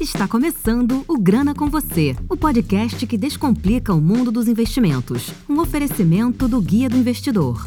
[0.00, 5.32] Está começando o Grana com Você, o podcast que descomplica o mundo dos investimentos.
[5.48, 7.64] Um oferecimento do Guia do Investidor.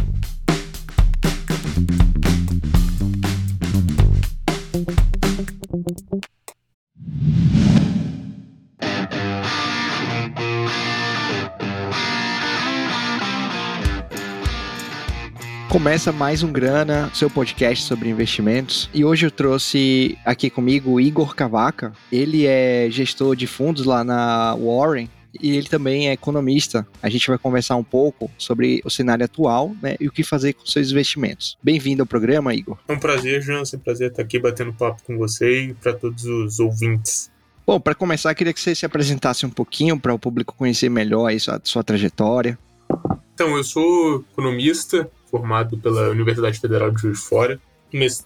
[15.74, 18.88] Começa mais um Grana, seu podcast sobre investimentos.
[18.94, 21.94] E hoje eu trouxe aqui comigo o Igor Cavaca.
[22.12, 25.10] Ele é gestor de fundos lá na Warren
[25.42, 26.88] e ele também é economista.
[27.02, 30.54] A gente vai conversar um pouco sobre o cenário atual né, e o que fazer
[30.54, 31.58] com seus investimentos.
[31.64, 32.78] Bem-vindo ao programa, Igor.
[32.88, 33.74] É um prazer, Jonas.
[33.74, 37.32] É um prazer estar aqui batendo papo com você e para todos os ouvintes.
[37.66, 41.34] Bom, para começar, queria que você se apresentasse um pouquinho para o público conhecer melhor
[41.34, 42.60] a sua, sua trajetória.
[43.34, 47.60] Então, eu sou economista, formado pela Universidade Federal de Juiz de Fora.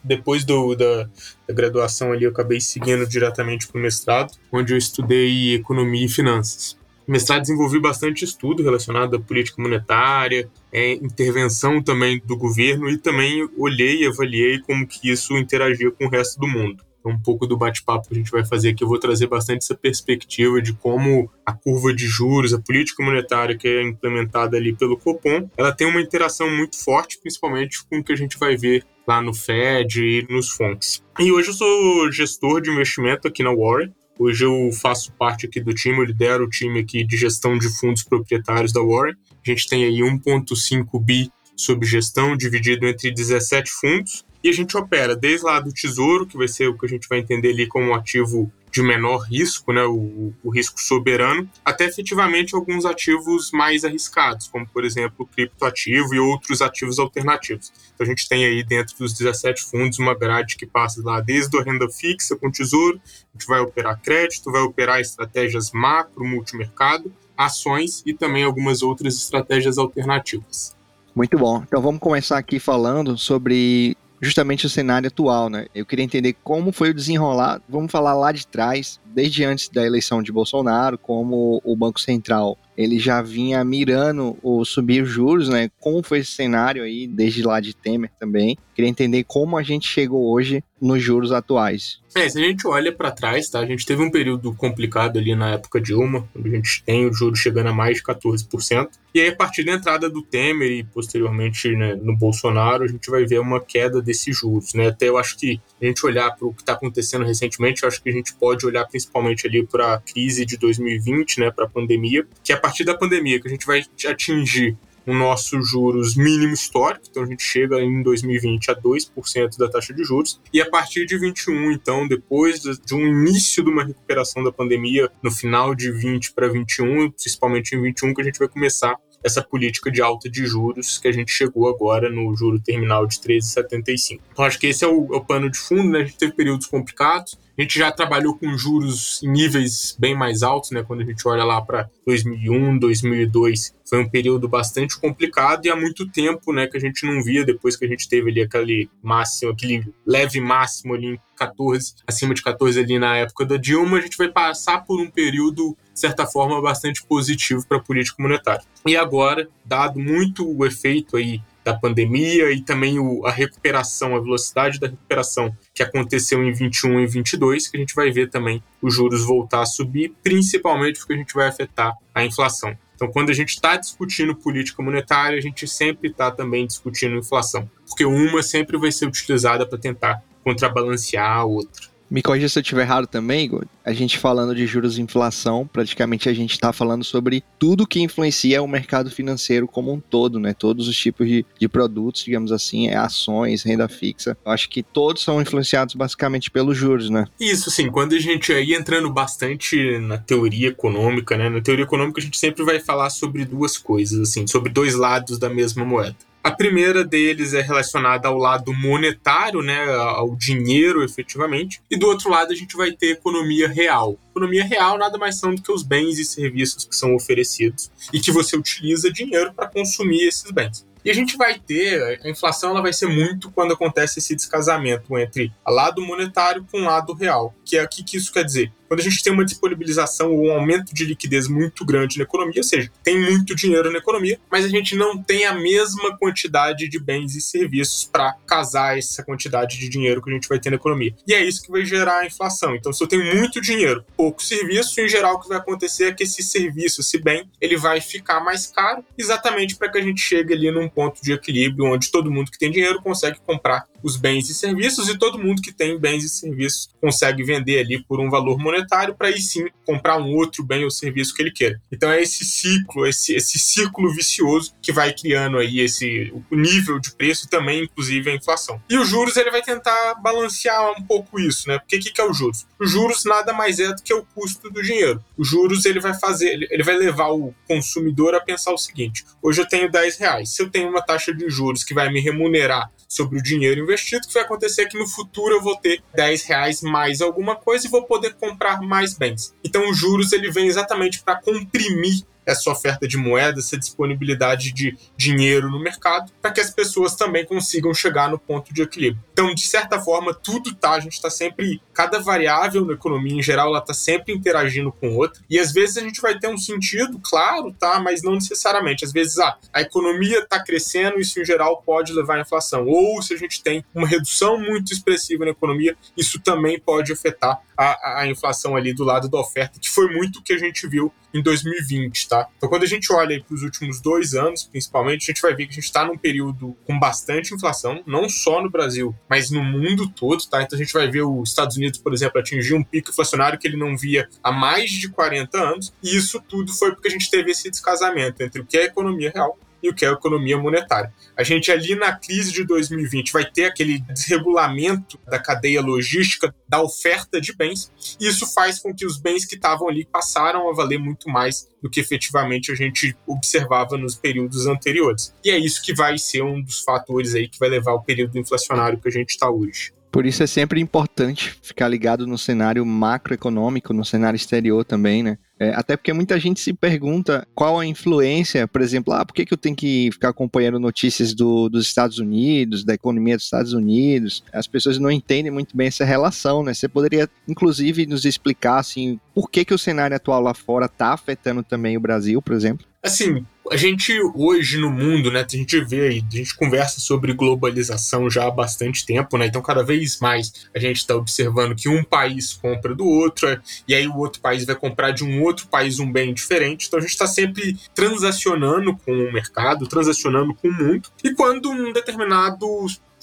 [0.03, 1.09] Depois do, da,
[1.47, 6.09] da, graduação ali, eu acabei seguindo diretamente para o mestrado, onde eu estudei economia e
[6.09, 6.77] finanças.
[7.07, 12.97] O mestrado desenvolvi bastante estudo relacionado à política monetária, é, intervenção também do governo e
[12.97, 17.47] também olhei e avaliei como que isso interagia com o resto do mundo um pouco
[17.47, 20.73] do bate-papo que a gente vai fazer aqui, eu vou trazer bastante essa perspectiva de
[20.73, 25.71] como a curva de juros, a política monetária que é implementada ali pelo Copom, ela
[25.71, 29.33] tem uma interação muito forte, principalmente com o que a gente vai ver lá no
[29.33, 31.03] Fed e nos FONCs.
[31.19, 33.93] E hoje eu sou gestor de investimento aqui na Warren.
[34.19, 37.69] Hoje eu faço parte aqui do time, eu lidero o time aqui de gestão de
[37.79, 39.13] fundos proprietários da Warren.
[39.13, 44.25] A gente tem aí 1.5 bi sob gestão, dividido entre 17 fundos.
[44.43, 47.09] E a gente opera desde lá do tesouro, que vai ser o que a gente
[47.09, 52.53] vai entender ali como ativo de menor risco, né, o, o, risco soberano, até efetivamente
[52.53, 57.71] alguns ativos mais arriscados, como por exemplo o criptoativo e outros ativos alternativos.
[57.95, 61.57] Então a gente tem aí dentro dos 17 fundos uma grade que passa lá desde
[61.57, 67.11] a renda fixa com tesouro, a gente vai operar crédito, vai operar estratégias macro, multimercado,
[67.35, 70.76] ações e também algumas outras estratégias alternativas.
[71.17, 71.63] Muito bom.
[71.65, 75.65] Então vamos começar aqui falando sobre justamente o cenário atual, né?
[75.73, 79.83] Eu queria entender como foi o desenrolar, vamos falar lá de trás, desde antes da
[79.83, 85.49] eleição de Bolsonaro, como o Banco Central ele já vinha mirando o subir os juros,
[85.49, 85.69] né?
[85.79, 88.55] Como foi esse cenário aí, desde lá de Temer também.
[88.75, 91.99] Queria entender como a gente chegou hoje nos juros atuais.
[92.15, 93.59] É, se a gente olha para trás, tá?
[93.59, 97.05] A gente teve um período complicado ali na época de Dilma, onde a gente tem
[97.07, 98.89] o juros chegando a mais de 14%.
[99.13, 103.09] E aí, a partir da entrada do Temer e posteriormente né, no Bolsonaro, a gente
[103.09, 104.87] vai ver uma queda desses juros, né?
[104.87, 108.01] Até eu acho que a gente olhar para o que está acontecendo recentemente, eu acho
[108.01, 111.69] que a gente pode olhar principalmente ali para a crise de 2020, né, para a
[111.69, 116.53] pandemia, que a partir da pandemia que a gente vai atingir o nosso juros mínimo
[116.53, 120.69] histórico, então a gente chega em 2020 a 2% da taxa de juros, e a
[120.69, 125.73] partir de 21, então, depois de um início de uma recuperação da pandemia, no final
[125.73, 130.01] de 20 para 21, principalmente em 21, que a gente vai começar essa política de
[130.01, 134.19] alta de juros que a gente chegou agora no juro terminal de 13,75.
[134.33, 136.01] Então acho que esse é o, é o pano de fundo, né?
[136.01, 140.43] A gente teve períodos complicados, a gente já trabalhou com juros em níveis bem mais
[140.43, 140.83] altos, né?
[140.83, 145.75] Quando a gente olha lá para 2001, 2002, foi um período bastante complicado e há
[145.75, 148.89] muito tempo, né, que a gente não via depois que a gente teve ali aquele
[149.01, 153.97] máximo, aquele leve máximo ali em 14, acima de 14 ali na época da Dilma,
[153.97, 158.21] a gente vai passar por um período de certa forma bastante positivo para a política
[158.21, 158.63] monetária.
[158.85, 164.21] E agora, dado muito o efeito aí da pandemia e também o, a recuperação, a
[164.21, 168.63] velocidade da recuperação que aconteceu em 21 e 22, que a gente vai ver também
[168.81, 172.73] os juros voltar a subir, principalmente porque a gente vai afetar a inflação.
[172.95, 177.69] Então, quando a gente está discutindo política monetária, a gente sempre está também discutindo inflação,
[177.85, 181.85] porque uma sempre vai ser utilizada para tentar contrabalancear a outra.
[182.09, 183.65] Me corrija se eu estiver errado também, Igor.
[183.83, 187.99] A gente falando de juros e inflação, praticamente a gente está falando sobre tudo que
[187.99, 190.53] influencia o mercado financeiro como um todo, né?
[190.53, 194.37] Todos os tipos de, de produtos, digamos assim, é ações, renda fixa.
[194.45, 197.25] Eu acho que todos são influenciados basicamente pelos juros, né?
[197.39, 197.91] Isso, sim.
[197.91, 201.49] Quando a gente aí entrando bastante na teoria econômica, né?
[201.49, 205.37] Na teoria econômica a gente sempre vai falar sobre duas coisas, assim, sobre dois lados
[205.37, 206.15] da mesma moeda.
[206.43, 212.29] A primeira deles é relacionada ao lado monetário, né, ao dinheiro efetivamente, e do outro
[212.29, 214.17] lado a gente vai ter economia real.
[214.31, 218.19] Economia real nada mais são do que os bens e serviços que são oferecidos e
[218.19, 220.87] que você utiliza dinheiro para consumir esses bens.
[221.07, 225.17] E a gente vai ter, a inflação ela vai ser muito quando acontece esse descasamento
[225.17, 227.55] entre lado monetário com lado real.
[227.63, 228.73] Que é o que, que isso quer dizer?
[228.87, 232.59] Quando a gente tem uma disponibilização ou um aumento de liquidez muito grande na economia,
[232.59, 236.87] ou seja, tem muito dinheiro na economia, mas a gente não tem a mesma quantidade
[236.87, 240.69] de bens e serviços para casar essa quantidade de dinheiro que a gente vai ter
[240.69, 241.13] na economia.
[241.27, 242.75] E é isso que vai gerar a inflação.
[242.75, 246.13] Então, se eu tenho muito dinheiro, pouco serviço, em geral o que vai acontecer é
[246.13, 250.21] que esse serviço, esse bem, ele vai ficar mais caro, exatamente para que a gente
[250.21, 254.17] chegue ali num ponto de equilíbrio onde todo mundo que tem dinheiro consegue comprar os
[254.17, 258.19] bens e serviços e todo mundo que tem bens e serviços consegue vender ali por
[258.19, 261.81] um valor monetário para aí sim comprar um outro bem ou serviço que ele queira.
[261.91, 266.99] Então é esse ciclo, esse, esse círculo vicioso que vai criando aí esse o nível
[266.99, 268.81] de preço e também inclusive a inflação.
[268.89, 271.79] E os juros ele vai tentar balancear um pouco isso, né?
[271.79, 272.65] Porque o que, que é o juros?
[272.79, 275.23] Os juros nada mais é do que o custo do dinheiro.
[275.37, 279.61] Os juros ele vai fazer, ele vai levar o consumidor a pensar o seguinte: hoje
[279.61, 280.49] eu tenho 10 reais.
[280.49, 284.27] Se eu tenho uma taxa de juros que vai me remunerar sobre o dinheiro investido,
[284.27, 287.87] que vai acontecer é que no futuro eu vou ter 10 reais mais alguma coisa
[287.87, 289.55] e vou poder comprar mais bens.
[289.63, 294.97] Então os juros ele vem exatamente para comprimir essa oferta de moeda, essa disponibilidade de
[295.17, 299.21] dinheiro no mercado, para que as pessoas também consigam chegar no ponto de equilíbrio.
[299.33, 303.43] Então, de certa forma, tudo tá, a gente está sempre, cada variável na economia em
[303.43, 306.57] geral, ela está sempre interagindo com outra, e às vezes a gente vai ter um
[306.57, 309.03] sentido, claro, tá, mas não necessariamente.
[309.03, 312.87] Às vezes, ah, a economia está crescendo, isso em geral pode levar à inflação.
[312.87, 317.61] Ou se a gente tem uma redução muito expressiva na economia, isso também pode afetar
[317.77, 320.87] a, a inflação ali do lado da oferta, que foi muito o que a gente
[320.87, 322.36] viu em 2020, tá?
[322.57, 325.65] Então, quando a gente olha para os últimos dois anos, principalmente, a gente vai ver
[325.65, 329.63] que a gente está num período com bastante inflação, não só no Brasil, mas no
[329.63, 330.61] mundo todo, tá?
[330.61, 333.67] Então, a gente vai ver os Estados Unidos, por exemplo, atingir um pico inflacionário que
[333.67, 337.29] ele não via há mais de 40 anos, e isso tudo foi porque a gente
[337.29, 340.13] teve esse descasamento entre o que é a economia real e o que é a
[340.13, 341.13] economia monetária.
[341.35, 346.81] A gente ali na crise de 2020 vai ter aquele desregulamento da cadeia logística da
[346.81, 350.73] oferta de bens, e isso faz com que os bens que estavam ali passaram a
[350.73, 355.33] valer muito mais do que efetivamente a gente observava nos períodos anteriores.
[355.43, 358.37] E é isso que vai ser um dos fatores aí que vai levar ao período
[358.37, 359.91] inflacionário que a gente está hoje.
[360.11, 365.37] Por isso é sempre importante ficar ligado no cenário macroeconômico, no cenário exterior também, né?
[365.59, 369.45] É, até porque muita gente se pergunta qual a influência, por exemplo, ah, por que,
[369.45, 373.73] que eu tenho que ficar acompanhando notícias do, dos Estados Unidos, da economia dos Estados
[373.73, 374.43] Unidos?
[374.53, 376.73] As pessoas não entendem muito bem essa relação, né?
[376.73, 381.13] Você poderia, inclusive, nos explicar, assim, por que, que o cenário atual lá fora está
[381.13, 382.85] afetando também o Brasil, por exemplo?
[383.07, 387.31] Assim, a gente hoje no mundo, né, a gente vê aí, a gente conversa sobre
[387.31, 389.47] globalização já há bastante tempo, né?
[389.47, 393.47] Então cada vez mais a gente está observando que um país compra do outro,
[393.87, 396.87] e aí o outro país vai comprar de um outro país um bem diferente.
[396.87, 401.09] Então a gente está sempre transacionando com o mercado, transacionando com o mundo.
[401.23, 402.67] E quando um determinado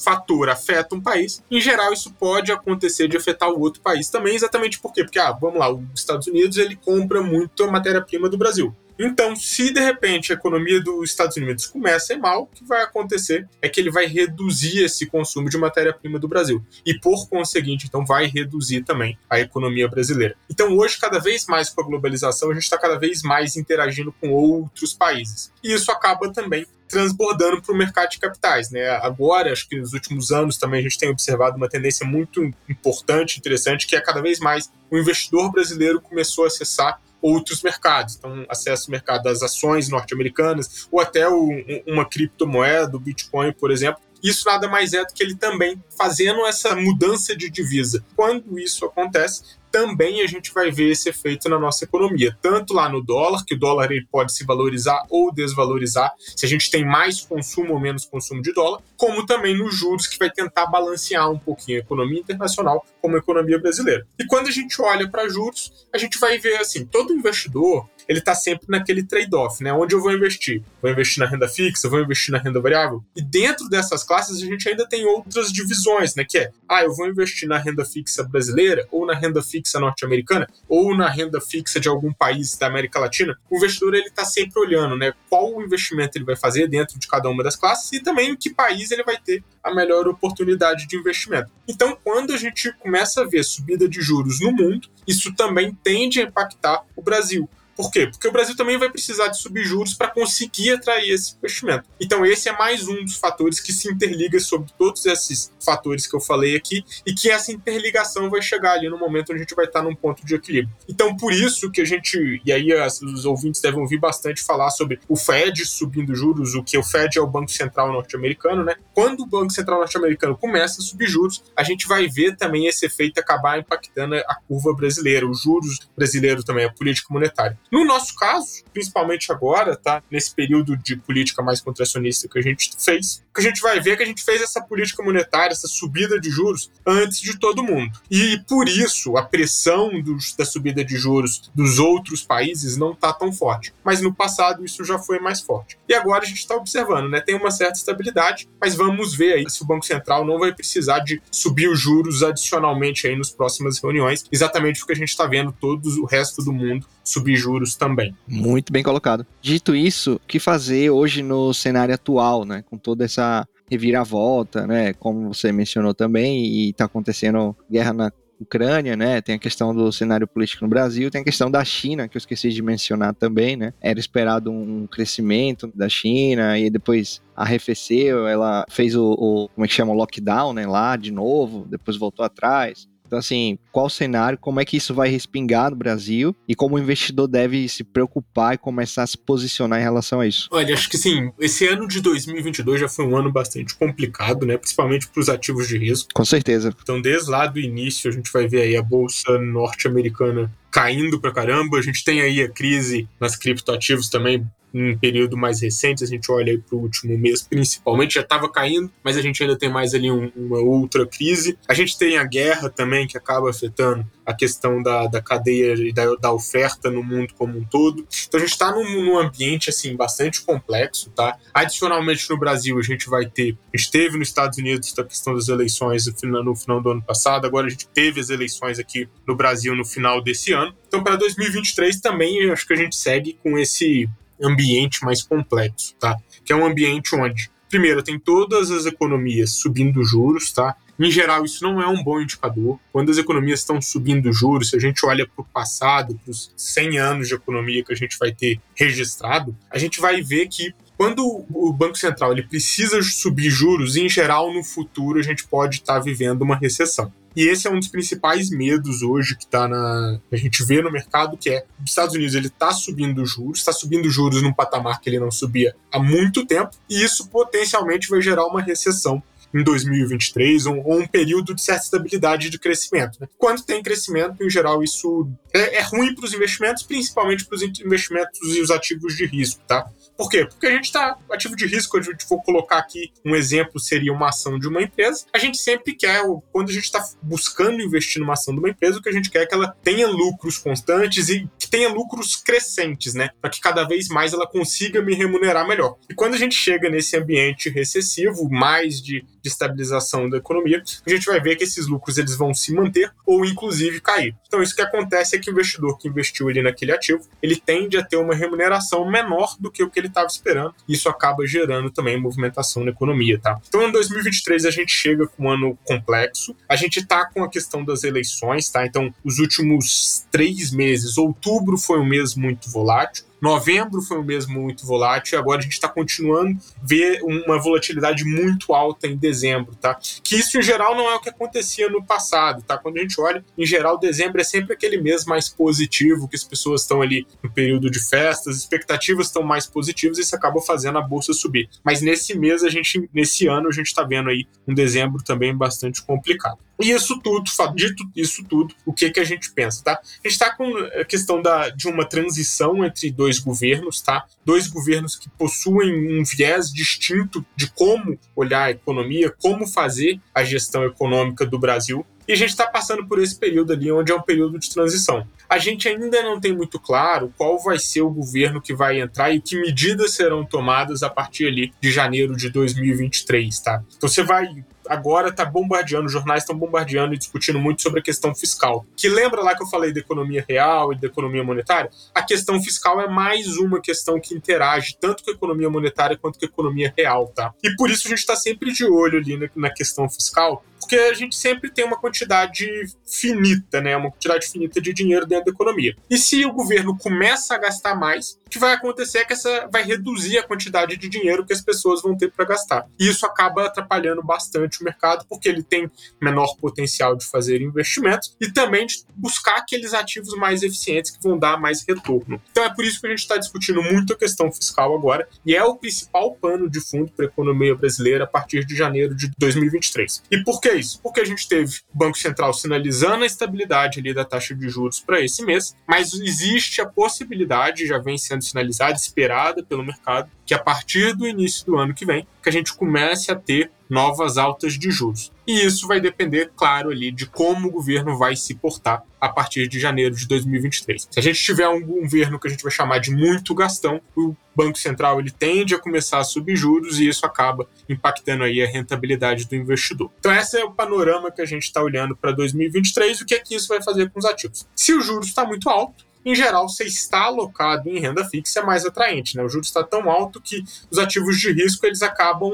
[0.02, 4.34] fator afeta um país, em geral isso pode acontecer de afetar o outro país também,
[4.34, 5.04] exatamente por quê?
[5.04, 8.74] Porque, ah, vamos lá, os Estados Unidos ele compra muito a matéria-prima do Brasil.
[8.98, 13.48] Então, se de repente a economia dos Estados Unidos começa mal, o que vai acontecer
[13.60, 16.64] é que ele vai reduzir esse consumo de matéria-prima do Brasil.
[16.86, 20.36] E por conseguinte, então, vai reduzir também a economia brasileira.
[20.48, 24.12] Então, hoje, cada vez mais com a globalização, a gente está cada vez mais interagindo
[24.20, 25.52] com outros países.
[25.62, 28.70] E isso acaba também transbordando para o mercado de capitais.
[28.70, 28.88] Né?
[28.88, 33.38] Agora, acho que nos últimos anos também a gente tem observado uma tendência muito importante,
[33.38, 38.16] interessante, que é cada vez mais o investidor brasileiro começou a acessar outros mercados.
[38.16, 41.48] Então, acesso ao mercado das ações norte-americanas ou até o,
[41.86, 44.02] uma criptomoeda, o Bitcoin, por exemplo.
[44.22, 48.04] Isso nada mais é do que ele também fazendo essa mudança de divisa.
[48.16, 52.88] Quando isso acontece, também a gente vai ver esse efeito na nossa economia, tanto lá
[52.88, 56.86] no dólar, que o dólar ele pode se valorizar ou desvalorizar, se a gente tem
[56.86, 61.28] mais consumo ou menos consumo de dólar, como também nos juros, que vai tentar balancear
[61.28, 64.06] um pouquinho a economia internacional como a economia brasileira.
[64.18, 68.18] E quando a gente olha para juros, a gente vai ver assim, todo investidor ele
[68.18, 69.72] está sempre naquele trade-off, né?
[69.72, 70.62] Onde eu vou investir?
[70.80, 73.02] Vou investir na renda fixa, vou investir na renda variável?
[73.16, 76.24] E dentro dessas classes a gente ainda tem outras divisões, né?
[76.28, 80.46] Que é, ah, eu vou investir na renda fixa brasileira, ou na renda fixa norte-americana,
[80.68, 83.36] ou na renda fixa de algum país da América Latina.
[83.50, 85.12] O investidor ele está sempre olhando, né?
[85.28, 88.36] Qual o investimento ele vai fazer dentro de cada uma das classes e também em
[88.36, 91.50] que país ele vai ter a melhor oportunidade de investimento.
[91.66, 96.20] Então, quando a gente começa a ver subida de juros no mundo, isso também tende
[96.20, 98.06] a impactar o Brasil Por quê?
[98.06, 101.84] Porque o Brasil também vai precisar de subir juros para conseguir atrair esse investimento.
[102.00, 106.14] Então, esse é mais um dos fatores que se interliga sobre todos esses fatores que
[106.14, 109.54] eu falei aqui e que essa interligação vai chegar ali no momento onde a gente
[109.54, 110.74] vai estar num ponto de equilíbrio.
[110.88, 112.68] Então, por isso que a gente, e aí
[113.02, 117.18] os ouvintes devem ouvir bastante falar sobre o Fed subindo juros, o que o Fed
[117.18, 118.74] é o Banco Central norte-americano, né?
[118.92, 122.86] Quando o Banco Central norte-americano começa a subir juros, a gente vai ver também esse
[122.86, 127.58] efeito acabar impactando a curva brasileira, os juros brasileiros também, a política monetária.
[127.74, 130.00] No nosso caso, principalmente agora, tá?
[130.08, 133.92] Nesse período de política mais contracionista que a gente fez, que a gente vai ver
[133.92, 137.64] é que a gente fez essa política monetária, essa subida de juros antes de todo
[137.64, 137.98] mundo.
[138.10, 143.12] E por isso a pressão dos, da subida de juros dos outros países não está
[143.12, 143.74] tão forte.
[143.82, 145.76] Mas no passado isso já foi mais forte.
[145.88, 147.20] E agora a gente está observando, né?
[147.20, 151.00] Tem uma certa estabilidade, mas vamos ver aí se o Banco Central não vai precisar
[151.00, 155.52] de subir os juros adicionalmente aí nas próximas reuniões, exatamente porque a gente está vendo
[155.52, 158.16] todo o resto do mundo subir juros também.
[158.26, 159.26] Muito bem colocado.
[159.42, 162.64] Dito isso, o que fazer hoje no cenário atual, né?
[162.68, 163.23] Com toda essa
[163.70, 164.92] reviravolta, né?
[164.94, 169.20] Como você mencionou também, e está acontecendo guerra na Ucrânia, né?
[169.20, 172.18] Tem a questão do cenário político no Brasil, tem a questão da China, que eu
[172.18, 173.72] esqueci de mencionar também, né?
[173.80, 179.68] Era esperado um crescimento da China e depois arrefeceu, ela fez o, o como é
[179.68, 180.66] que chama, o lockdown, né?
[180.66, 182.88] Lá de novo, depois voltou atrás.
[183.14, 186.74] Então, assim, qual o cenário, como é que isso vai respingar no Brasil e como
[186.74, 190.48] o investidor deve se preocupar e começar a se posicionar em relação a isso?
[190.50, 194.56] Olha, acho que sim, esse ano de 2022 já foi um ano bastante complicado, né?
[194.56, 196.08] Principalmente para os ativos de risco.
[196.12, 196.74] Com certeza.
[196.82, 201.30] Então, desde lá do início, a gente vai ver aí a bolsa norte-americana caindo pra
[201.30, 201.78] caramba.
[201.78, 204.44] A gente tem aí a crise nas criptoativos também
[204.74, 208.90] um período mais recente, a gente olha para o último mês, principalmente, já estava caindo,
[209.02, 211.56] mas a gente ainda tem mais ali um, uma outra crise.
[211.68, 215.92] A gente tem a guerra também, que acaba afetando a questão da, da cadeia e
[215.92, 218.06] da, da oferta no mundo como um todo.
[218.26, 221.36] Então a gente está num, num, ambiente assim bastante complexo, tá?
[221.52, 225.34] Adicionalmente no Brasil a gente vai ter, a gente teve nos Estados Unidos a questão
[225.34, 228.78] das eleições no final, no final do ano passado, agora a gente teve as eleições
[228.78, 230.74] aqui no Brasil no final desse ano.
[230.88, 234.08] Então para 2023 também acho que a gente segue com esse
[234.42, 236.16] ambiente mais complexo, tá?
[236.44, 240.76] Que é um ambiente onde, primeiro, tem todas as economias subindo juros, tá?
[240.98, 242.78] Em geral, isso não é um bom indicador.
[242.92, 246.52] Quando as economias estão subindo juros, se a gente olha para o passado, para os
[246.56, 250.72] 100 anos de economia que a gente vai ter registrado, a gente vai ver que
[250.96, 255.76] quando o Banco Central ele precisa subir juros, em geral, no futuro a gente pode
[255.76, 257.12] estar tá vivendo uma recessão.
[257.36, 260.90] E esse é um dos principais medos hoje que tá na, a gente vê no
[260.90, 265.00] mercado, que é os Estados Unidos ele está subindo juros, está subindo juros num patamar
[265.00, 269.22] que ele não subia há muito tempo, e isso potencialmente vai gerar uma recessão
[269.54, 273.18] em 2023 ou, um período de certa estabilidade de crescimento.
[273.20, 273.28] Né?
[273.38, 277.62] Quando tem crescimento, em geral, isso é, é ruim para os investimentos, principalmente para os
[277.62, 279.86] investimentos e os ativos de risco, tá?
[280.16, 280.46] Por quê?
[280.46, 284.12] Porque a gente está ativo de risco, a gente for colocar aqui um exemplo, seria
[284.12, 285.26] uma ação de uma empresa.
[285.32, 288.98] A gente sempre quer, quando a gente está buscando investir numa ação de uma empresa,
[288.98, 292.36] o que a gente quer é que ela tenha lucros constantes e que tenha lucros
[292.36, 293.30] crescentes, né?
[293.40, 295.96] Para que cada vez mais ela consiga me remunerar melhor.
[296.08, 301.10] E quando a gente chega nesse ambiente recessivo, mais de de estabilização da economia, a
[301.10, 304.34] gente vai ver que esses lucros eles vão se manter ou inclusive cair.
[304.46, 307.98] Então isso que acontece é que o investidor que investiu ali naquele ativo, ele tende
[307.98, 310.74] a ter uma remuneração menor do que o que ele estava esperando.
[310.88, 313.60] Isso acaba gerando também movimentação na economia, tá?
[313.68, 316.56] Então em 2023 a gente chega com um ano complexo.
[316.66, 318.86] A gente está com a questão das eleições, tá?
[318.86, 323.24] Então os últimos três meses, outubro foi um mês muito volátil.
[323.44, 328.24] Novembro foi um mês muito volátil, agora a gente está continuando a ver uma volatilidade
[328.24, 329.98] muito alta em dezembro, tá?
[330.22, 332.78] Que isso em geral não é o que acontecia no passado, tá?
[332.78, 336.42] Quando a gente olha, em geral, dezembro é sempre aquele mês mais positivo, que as
[336.42, 340.62] pessoas estão ali no período de festas, as expectativas estão mais positivas e isso acaba
[340.62, 341.68] fazendo a bolsa subir.
[341.84, 345.54] Mas nesse mês, a gente, nesse ano, a gente está vendo aí um dezembro também
[345.54, 346.58] bastante complicado.
[346.80, 349.92] E isso tudo, dito isso tudo, o que, que a gente pensa, tá?
[349.92, 354.24] A gente está com a questão da, de uma transição entre dois governos, tá?
[354.44, 360.42] Dois governos que possuem um viés distinto de como olhar a economia, como fazer a
[360.42, 362.04] gestão econômica do Brasil.
[362.26, 365.26] E a gente está passando por esse período ali, onde é um período de transição.
[365.48, 369.30] A gente ainda não tem muito claro qual vai ser o governo que vai entrar
[369.30, 373.82] e que medidas serão tomadas a partir ali de janeiro de 2023, tá?
[373.96, 378.02] Então você vai agora está bombardeando, os jornais estão bombardeando e discutindo muito sobre a
[378.02, 378.84] questão fiscal.
[378.96, 381.90] Que lembra lá que eu falei da economia real e da economia monetária?
[382.14, 386.38] A questão fiscal é mais uma questão que interage tanto com a economia monetária quanto
[386.38, 387.52] com a economia real, tá?
[387.62, 390.96] E por isso a gente está sempre de olho ali na, na questão fiscal, Porque
[390.96, 392.68] a gente sempre tem uma quantidade
[393.06, 393.96] finita, né?
[393.96, 395.96] Uma quantidade finita de dinheiro dentro da economia.
[396.10, 399.66] E se o governo começa a gastar mais, o que vai acontecer é que essa
[399.72, 402.86] vai reduzir a quantidade de dinheiro que as pessoas vão ter para gastar.
[403.00, 408.36] E isso acaba atrapalhando bastante o mercado, porque ele tem menor potencial de fazer investimentos
[408.38, 412.40] e também de buscar aqueles ativos mais eficientes que vão dar mais retorno.
[412.50, 415.56] Então é por isso que a gente está discutindo muito a questão fiscal agora, e
[415.56, 419.30] é o principal pano de fundo para a economia brasileira a partir de janeiro de
[419.38, 420.22] 2023.
[420.30, 421.00] E por que isso?
[421.02, 425.00] Porque a gente teve o Banco Central sinalizando a estabilidade ali da taxa de juros
[425.00, 430.54] para esse mês, mas existe a possibilidade, já vem sendo sinalizada, esperada pelo mercado, que
[430.54, 434.38] a partir do início do ano que vem, que a gente comece a ter novas
[434.38, 435.30] altas de juros.
[435.46, 439.68] E isso vai depender, claro, ali de como o governo vai se portar a partir
[439.68, 441.08] de janeiro de 2023.
[441.10, 444.34] Se a gente tiver um governo que a gente vai chamar de muito gastão, o
[444.54, 448.66] Banco Central ele tende a começar a subir juros e isso acaba impactando aí a
[448.66, 450.10] rentabilidade do investidor.
[450.18, 453.34] Então esse é o panorama que a gente está olhando para 2023 e o que
[453.34, 454.66] é que isso vai fazer com os ativos.
[454.74, 458.62] Se o juros está muito alto, em geral, você está alocado em renda fixa é
[458.62, 459.42] mais atraente, né?
[459.42, 462.52] O juros está tão alto que os ativos de risco eles acabam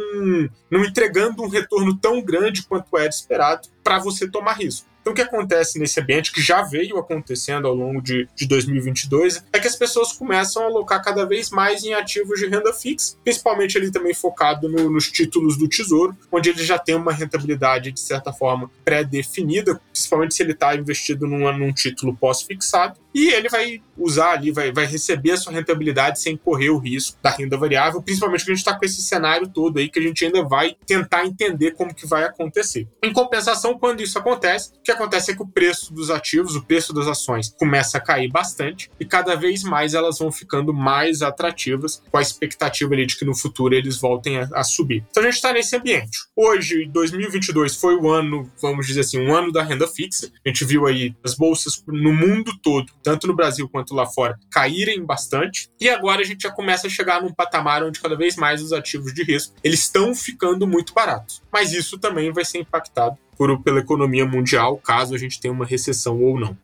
[0.71, 4.91] não entregando um retorno tão grande quanto era esperado para você tomar risco.
[5.00, 9.43] Então, o que acontece nesse ambiente, que já veio acontecendo ao longo de, de 2022,
[9.53, 13.17] é que as pessoas começam a alocar cada vez mais em ativos de renda fixa,
[13.25, 17.93] principalmente ali também focado no, nos títulos do Tesouro, onde ele já tem uma rentabilidade,
[17.93, 23.49] de certa forma, pré-definida, principalmente se ele está investido num, num título pós-fixado, e ele
[23.49, 27.57] vai usar ali, vai, vai receber a sua rentabilidade sem correr o risco da renda
[27.57, 30.43] variável, principalmente que a gente está com esse cenário todo aí que a gente ainda
[30.43, 32.88] vai tentar entender como que vai acontecer.
[33.02, 36.62] Em compensação, quando isso acontece, o que acontece é que o preço dos ativos, o
[36.62, 41.23] preço das ações começa a cair bastante e cada vez mais elas vão ficando mais
[41.23, 45.05] atrativas com a expectativa ali de que no futuro eles voltem a, a subir.
[45.11, 46.19] Então a gente está nesse ambiente.
[46.37, 50.31] Hoje, 2022 foi o ano, vamos dizer assim, um ano da renda fixa.
[50.45, 54.38] A gente viu aí as bolsas no mundo todo tanto no Brasil quanto lá fora,
[54.50, 55.69] caírem bastante.
[55.80, 58.73] E agora a gente já começa a chegar num patamar onde cada vez mais os
[58.73, 61.42] ativos de risco eles estão ficando muito baratos.
[61.52, 65.64] Mas isso também vai ser impactado por, pela economia mundial, caso a gente tenha uma
[65.64, 66.57] recessão ou não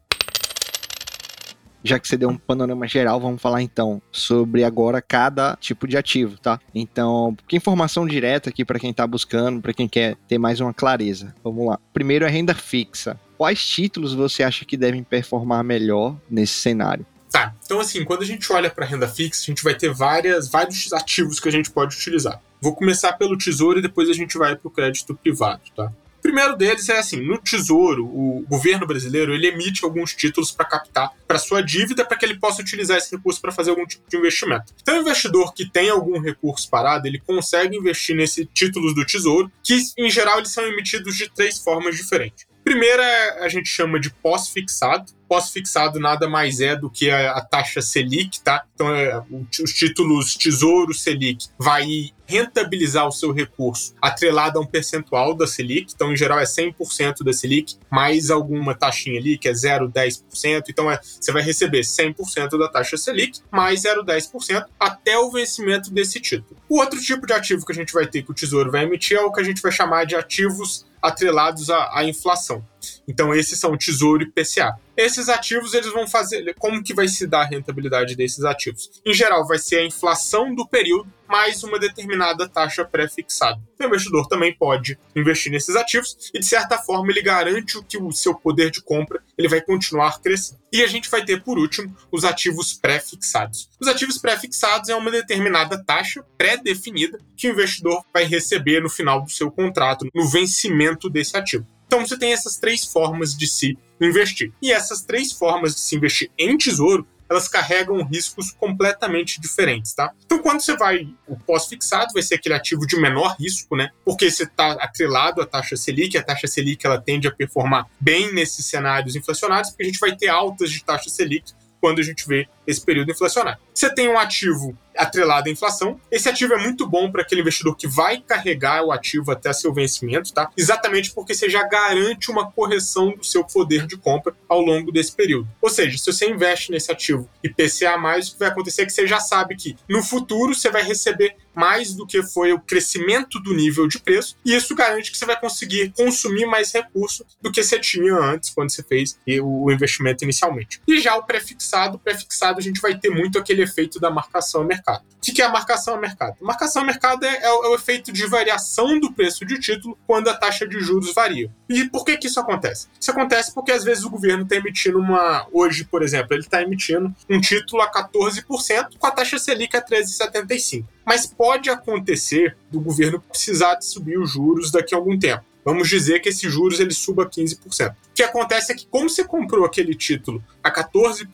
[1.86, 5.96] já que você deu um panorama geral, vamos falar então sobre agora cada tipo de
[5.96, 6.60] ativo, tá?
[6.74, 10.74] Então, que informação direta aqui para quem está buscando, para quem quer ter mais uma
[10.74, 11.34] clareza.
[11.42, 11.78] Vamos lá.
[11.92, 17.06] Primeiro é renda fixa quais títulos você acha que devem performar melhor nesse cenário?
[17.30, 20.48] Tá, então assim, quando a gente olha para renda fixa, a gente vai ter várias,
[20.48, 22.40] vários ativos que a gente pode utilizar.
[22.60, 25.92] Vou começar pelo tesouro e depois a gente vai para o crédito privado, tá?
[26.18, 30.64] O primeiro deles é assim, no tesouro, o governo brasileiro ele emite alguns títulos para
[30.64, 34.08] captar para sua dívida para que ele possa utilizar esse recurso para fazer algum tipo
[34.08, 34.72] de investimento.
[34.82, 39.52] Então, o investidor que tem algum recurso parado, ele consegue investir nesses títulos do tesouro,
[39.62, 42.46] que em geral eles são emitidos de três formas diferentes.
[42.66, 45.12] Primeira a gente chama de pós-fixado.
[45.28, 48.64] Pós-fixado nada mais é do que a, a taxa Selic, tá?
[48.74, 49.22] Então, é,
[49.62, 51.86] os títulos Tesouro Selic vai
[52.26, 55.92] rentabilizar o seu recurso atrelado a um percentual da Selic.
[55.94, 60.64] Então, em geral, é 100% da Selic, mais alguma taxinha ali, que é 0,10%.
[60.68, 66.18] Então, é, você vai receber 100% da taxa Selic, mais 0,10% até o vencimento desse
[66.20, 66.56] título.
[66.68, 69.16] O outro tipo de ativo que a gente vai ter que o Tesouro vai emitir
[69.16, 72.64] é o que a gente vai chamar de ativos atrelados à, à inflação.
[73.06, 74.76] Então esses são Tesouro e PCA.
[74.96, 78.90] Esses ativos eles vão fazer como que vai se dar a rentabilidade desses ativos?
[79.04, 83.60] Em geral vai ser a inflação do período mais uma determinada taxa pré-fixada.
[83.78, 88.12] O investidor também pode investir nesses ativos e de certa forma ele garante que o
[88.12, 90.60] seu poder de compra ele vai continuar crescendo.
[90.72, 93.68] E a gente vai ter por último os ativos pré-fixados.
[93.80, 99.22] Os ativos pré-fixados é uma determinada taxa pré-definida que o investidor vai receber no final
[99.22, 101.66] do seu contrato, no vencimento desse ativo.
[101.96, 104.52] Então você tem essas três formas de se investir.
[104.60, 110.12] E essas três formas de se investir em tesouro, elas carregam riscos completamente diferentes, tá?
[110.26, 113.90] Então, quando você vai, o pós-fixado vai ser aquele ativo de menor risco, né?
[114.04, 118.32] Porque você está atrelado à taxa Selic, a taxa Selic ela tende a performar bem
[118.32, 122.28] nesses cenários inflacionários, porque a gente vai ter altas de taxa Selic quando a gente
[122.28, 123.60] vê esse período inflacionário.
[123.74, 126.00] Você tem um ativo atrelado à inflação.
[126.10, 129.72] Esse ativo é muito bom para aquele investidor que vai carregar o ativo até seu
[129.72, 130.50] vencimento, tá?
[130.56, 135.12] Exatamente porque você já garante uma correção do seu poder de compra ao longo desse
[135.12, 135.48] período.
[135.60, 138.86] Ou seja, se você investe nesse ativo e PCA mais, o que vai acontecer é
[138.86, 142.60] que você já sabe que no futuro você vai receber mais do que foi o
[142.60, 147.24] crescimento do nível de preço, e isso garante que você vai conseguir consumir mais recurso
[147.40, 150.82] do que você tinha antes, quando você fez o investimento inicialmente.
[150.86, 154.10] E já o prefixado, o prefixado pré-fixado, a gente vai ter muito aquele efeito da
[154.10, 155.02] marcação a mercado.
[155.16, 156.36] O que é a marcação a mercado?
[156.40, 159.98] Marcação a mercado é, é, o, é, o, efeito de variação do preço de título
[160.06, 161.50] quando a taxa de juros varia.
[161.68, 162.88] E por que, que isso acontece?
[162.98, 165.46] Isso acontece porque às vezes o governo está emitindo uma.
[165.52, 169.82] Hoje, por exemplo, ele está emitindo um título a 14% com a taxa Selic a
[169.84, 170.84] 13,75%.
[171.04, 175.88] Mas pode acontecer do governo precisar de subir os juros daqui a algum tempo vamos
[175.88, 177.90] dizer que esses juros ele suba 15%.
[177.90, 181.26] O que acontece é que, como você comprou aquele título a 14%,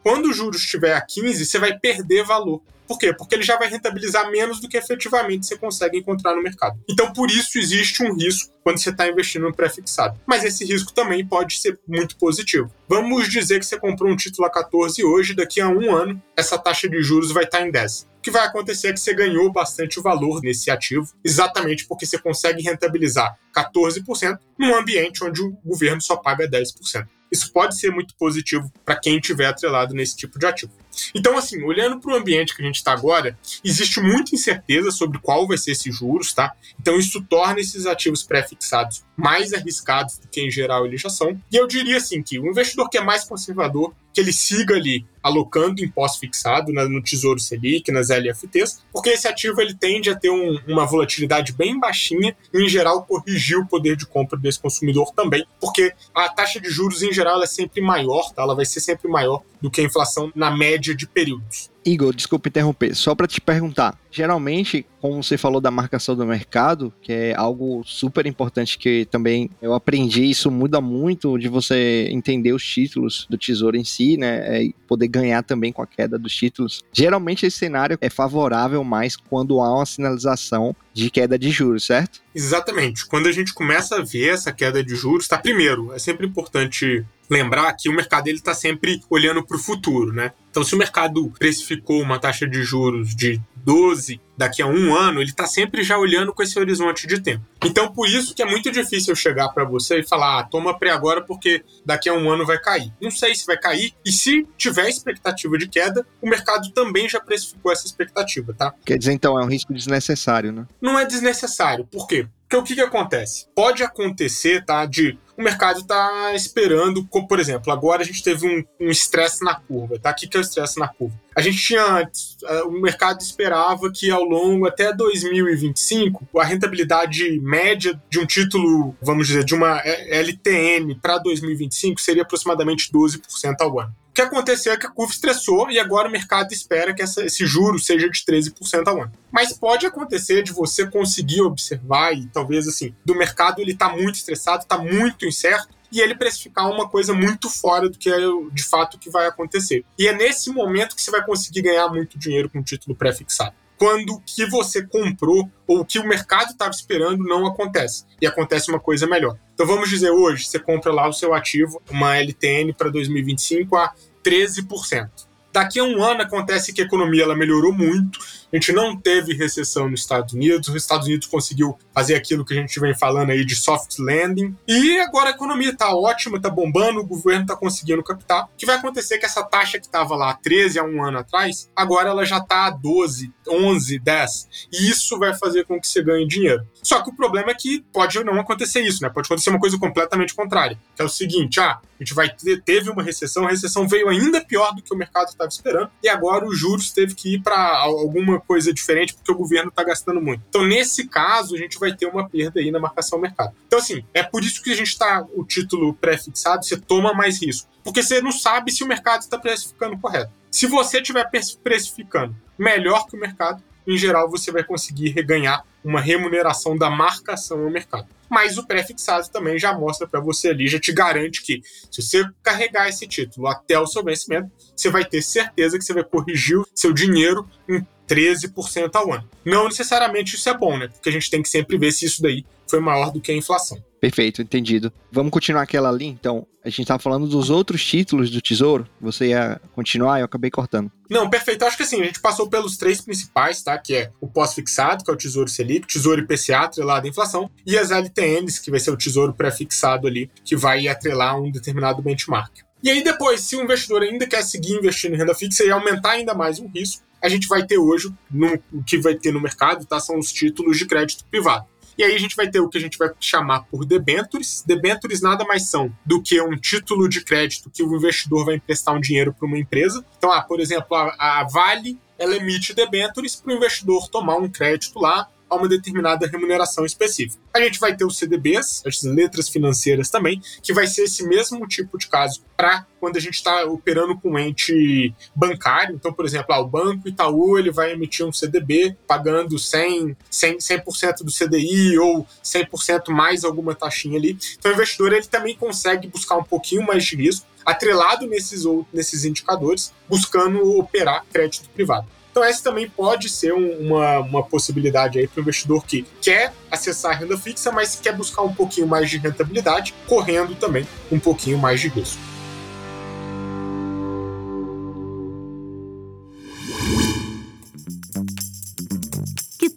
[0.00, 2.62] quando o juros estiver a 15%, você vai perder valor.
[2.86, 3.12] Por quê?
[3.12, 6.78] Porque ele já vai rentabilizar menos do que efetivamente você consegue encontrar no mercado.
[6.88, 10.18] Então, por isso, existe um risco quando você está investindo no pré-fixado.
[10.26, 12.70] Mas esse risco também pode ser muito positivo.
[12.88, 16.58] Vamos dizer que você comprou um título a 14 hoje, daqui a um ano, essa
[16.58, 19.52] taxa de juros vai estar tá em 10 que vai acontecer é que você ganhou
[19.52, 26.00] bastante valor nesse ativo, exatamente porque você consegue rentabilizar 14% num ambiente onde o governo
[26.00, 27.06] só paga 10%.
[27.30, 30.72] Isso pode ser muito positivo para quem tiver atrelado nesse tipo de ativo.
[31.14, 35.18] Então, assim, olhando para o ambiente que a gente está agora, existe muita incerteza sobre
[35.18, 36.52] qual vai ser esses juros, tá?
[36.80, 41.38] Então, isso torna esses ativos pré-fixados mais arriscados do que em geral eles já são.
[41.50, 45.04] E eu diria assim que o investidor que é mais conservador, que ele siga ali
[45.22, 50.30] alocando em pós-fixado no Tesouro Selic, nas LFTs, porque esse ativo ele tende a ter
[50.30, 55.12] um, uma volatilidade bem baixinha e, em geral, corrigir o poder de compra desse consumidor
[55.12, 58.42] também, porque a taxa de juros, em geral, é sempre maior, tá?
[58.42, 61.70] ela vai ser sempre maior do que a inflação na média de períodos.
[61.84, 63.98] Igor, desculpa interromper, só para te perguntar.
[64.10, 69.50] Geralmente, como você falou da marcação do mercado, que é algo super importante que também
[69.60, 74.56] eu aprendi, isso muda muito de você entender os títulos do tesouro em si, né?
[74.56, 76.82] É, e poder ganhar também com a queda dos títulos.
[76.92, 82.22] Geralmente esse cenário é favorável mais quando há uma sinalização de queda de juros, certo?
[82.34, 83.04] Exatamente.
[83.04, 85.36] Quando a gente começa a ver essa queda de juros, tá?
[85.38, 90.12] Primeiro, é sempre importante lembrar que o mercado ele está sempre olhando para o futuro,
[90.12, 90.32] né?
[90.50, 91.32] Então, se o mercado
[91.74, 95.96] precificou uma taxa de juros de 12 daqui a um ano, ele está sempre já
[95.96, 97.44] olhando com esse horizonte de tempo.
[97.64, 100.90] Então, por isso que é muito difícil chegar para você e falar, ah, toma pré
[100.90, 102.92] agora porque daqui a um ano vai cair.
[103.00, 107.20] Não sei se vai cair, e se tiver expectativa de queda, o mercado também já
[107.20, 108.74] precificou essa expectativa, tá?
[108.84, 110.66] Quer dizer, então, é um risco desnecessário, né?
[110.80, 111.86] Não é desnecessário.
[111.86, 112.26] Por quê?
[112.42, 113.46] Porque o que, que acontece?
[113.54, 118.66] Pode acontecer, tá, de o mercado está esperando, como, por exemplo, agora a gente teve
[118.80, 120.10] um estresse um na curva, tá?
[120.10, 121.18] O que, que é o estresse na curva?
[121.36, 127.40] A gente tinha antes, eh, o mercado esperava que ao longo até 2025, a rentabilidade
[127.40, 133.80] média de um título, vamos dizer, de uma LTN para 2025 seria aproximadamente 12% ao
[133.80, 133.94] ano.
[134.10, 137.24] O que aconteceu é que a curva estressou e agora o mercado espera que essa,
[137.24, 139.12] esse juro seja de 13% ao ano.
[139.32, 144.14] Mas pode acontecer de você conseguir observar e talvez assim, do mercado ele está muito
[144.14, 148.18] estressado, está muito incerto e ele precificar uma coisa muito fora do que é
[148.52, 149.84] de fato que vai acontecer.
[149.98, 153.54] E é nesse momento que você vai conseguir ganhar muito dinheiro com o título pré-fixado
[153.76, 158.04] quando o que você comprou ou o que o mercado estava esperando não acontece.
[158.20, 159.36] E acontece uma coisa melhor.
[159.54, 163.92] Então vamos dizer hoje, você compra lá o seu ativo, uma LTN para 2025 a
[164.24, 165.10] 13%.
[165.52, 168.18] Daqui a um ano acontece que a economia ela melhorou muito,
[168.54, 172.54] a gente não teve recessão nos Estados Unidos, os Estados Unidos conseguiu fazer aquilo que
[172.54, 176.48] a gente vem falando aí de soft landing, e agora a economia está ótima, está
[176.48, 178.44] bombando, o governo está conseguindo captar.
[178.44, 181.18] O que vai acontecer é que essa taxa que estava lá 13 a um ano
[181.18, 185.88] atrás, agora ela já está a 12, 11, 10, e isso vai fazer com que
[185.88, 186.64] você ganhe dinheiro.
[186.80, 189.10] Só que o problema é que pode não acontecer isso, né?
[189.10, 192.62] Pode acontecer uma coisa completamente contrária, que é o seguinte, ah, a gente vai ter,
[192.62, 196.08] teve uma recessão, a recessão veio ainda pior do que o mercado estava esperando, e
[196.08, 200.20] agora os juros teve que ir para alguma coisa diferente porque o governo está gastando
[200.20, 200.42] muito.
[200.48, 203.54] Então, nesse caso, a gente vai ter uma perda aí na marcação ao mercado.
[203.66, 207.40] Então, assim, é por isso que a gente está o título pré-fixado, você toma mais
[207.40, 207.68] risco.
[207.82, 210.32] Porque você não sabe se o mercado está precificando correto.
[210.50, 211.28] Se você estiver
[211.62, 217.62] precificando melhor que o mercado, em geral você vai conseguir reganhar uma remuneração da marcação
[217.64, 218.08] ao mercado.
[218.30, 222.24] Mas o pré-fixado também já mostra para você ali, já te garante que se você
[222.42, 226.58] carregar esse título até o seu vencimento, você vai ter certeza que você vai corrigir
[226.58, 229.28] o seu dinheiro em 13% ao ano.
[229.44, 230.88] Não necessariamente isso é bom, né?
[230.88, 233.36] Porque a gente tem que sempre ver se isso daí foi maior do que a
[233.36, 233.82] inflação.
[234.00, 234.92] Perfeito, entendido.
[235.10, 236.46] Vamos continuar aquela ali, então.
[236.62, 238.86] A gente estava falando dos outros títulos do Tesouro.
[239.00, 240.90] Você ia continuar, eu acabei cortando.
[241.08, 241.62] Não, perfeito.
[241.62, 243.78] Eu acho que assim, a gente passou pelos três principais, tá?
[243.78, 247.78] Que é o pós-fixado, que é o Tesouro Selic, Tesouro IPCA, atrelado à inflação, e
[247.78, 252.52] as LTNs, que vai ser o Tesouro pré-fixado ali, que vai atrelar um determinado benchmark.
[252.82, 256.10] E aí depois, se o investidor ainda quer seguir investindo em renda fixa e aumentar
[256.10, 259.40] ainda mais o risco, a gente vai ter hoje, no, o que vai ter no
[259.40, 259.98] mercado, tá?
[259.98, 261.66] São os títulos de crédito privado.
[261.96, 264.62] E aí a gente vai ter o que a gente vai chamar por debentures.
[264.66, 268.94] Debentures nada mais são do que um título de crédito que o investidor vai emprestar
[268.94, 270.04] um dinheiro para uma empresa.
[270.18, 274.48] Então, ah, por exemplo, a, a Vale ela emite debentures para o investidor tomar um
[274.48, 277.42] crédito lá a uma determinada remuneração específica.
[277.52, 281.66] A gente vai ter os CDBs, as letras financeiras também, que vai ser esse mesmo
[281.66, 285.94] tipo de caso para quando a gente está operando com um ente bancário.
[285.94, 290.60] Então, por exemplo, ah, o Banco Itaú ele vai emitir um CDB pagando 100%, 100,
[290.60, 290.82] 100
[291.22, 294.38] do CDI ou 100% mais alguma taxinha ali.
[294.58, 299.24] Então, o investidor ele também consegue buscar um pouquinho mais de risco atrelado nesses, nesses
[299.24, 302.06] indicadores, buscando operar crédito privado.
[302.34, 307.12] Então, essa também pode ser uma, uma possibilidade aí para o investidor que quer acessar
[307.12, 311.58] a renda fixa, mas quer buscar um pouquinho mais de rentabilidade, correndo também um pouquinho
[311.58, 312.33] mais de risco.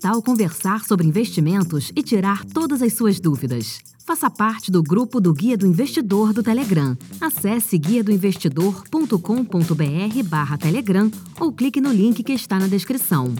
[0.08, 3.82] Que tal conversar sobre investimentos e tirar todas as suas dúvidas?
[4.06, 6.98] Faça parte do grupo do Guia do Investidor do Telegram.
[7.20, 13.36] Acesse guiadoinvestidor.com.br barra Telegram ou clique no link que está na descrição.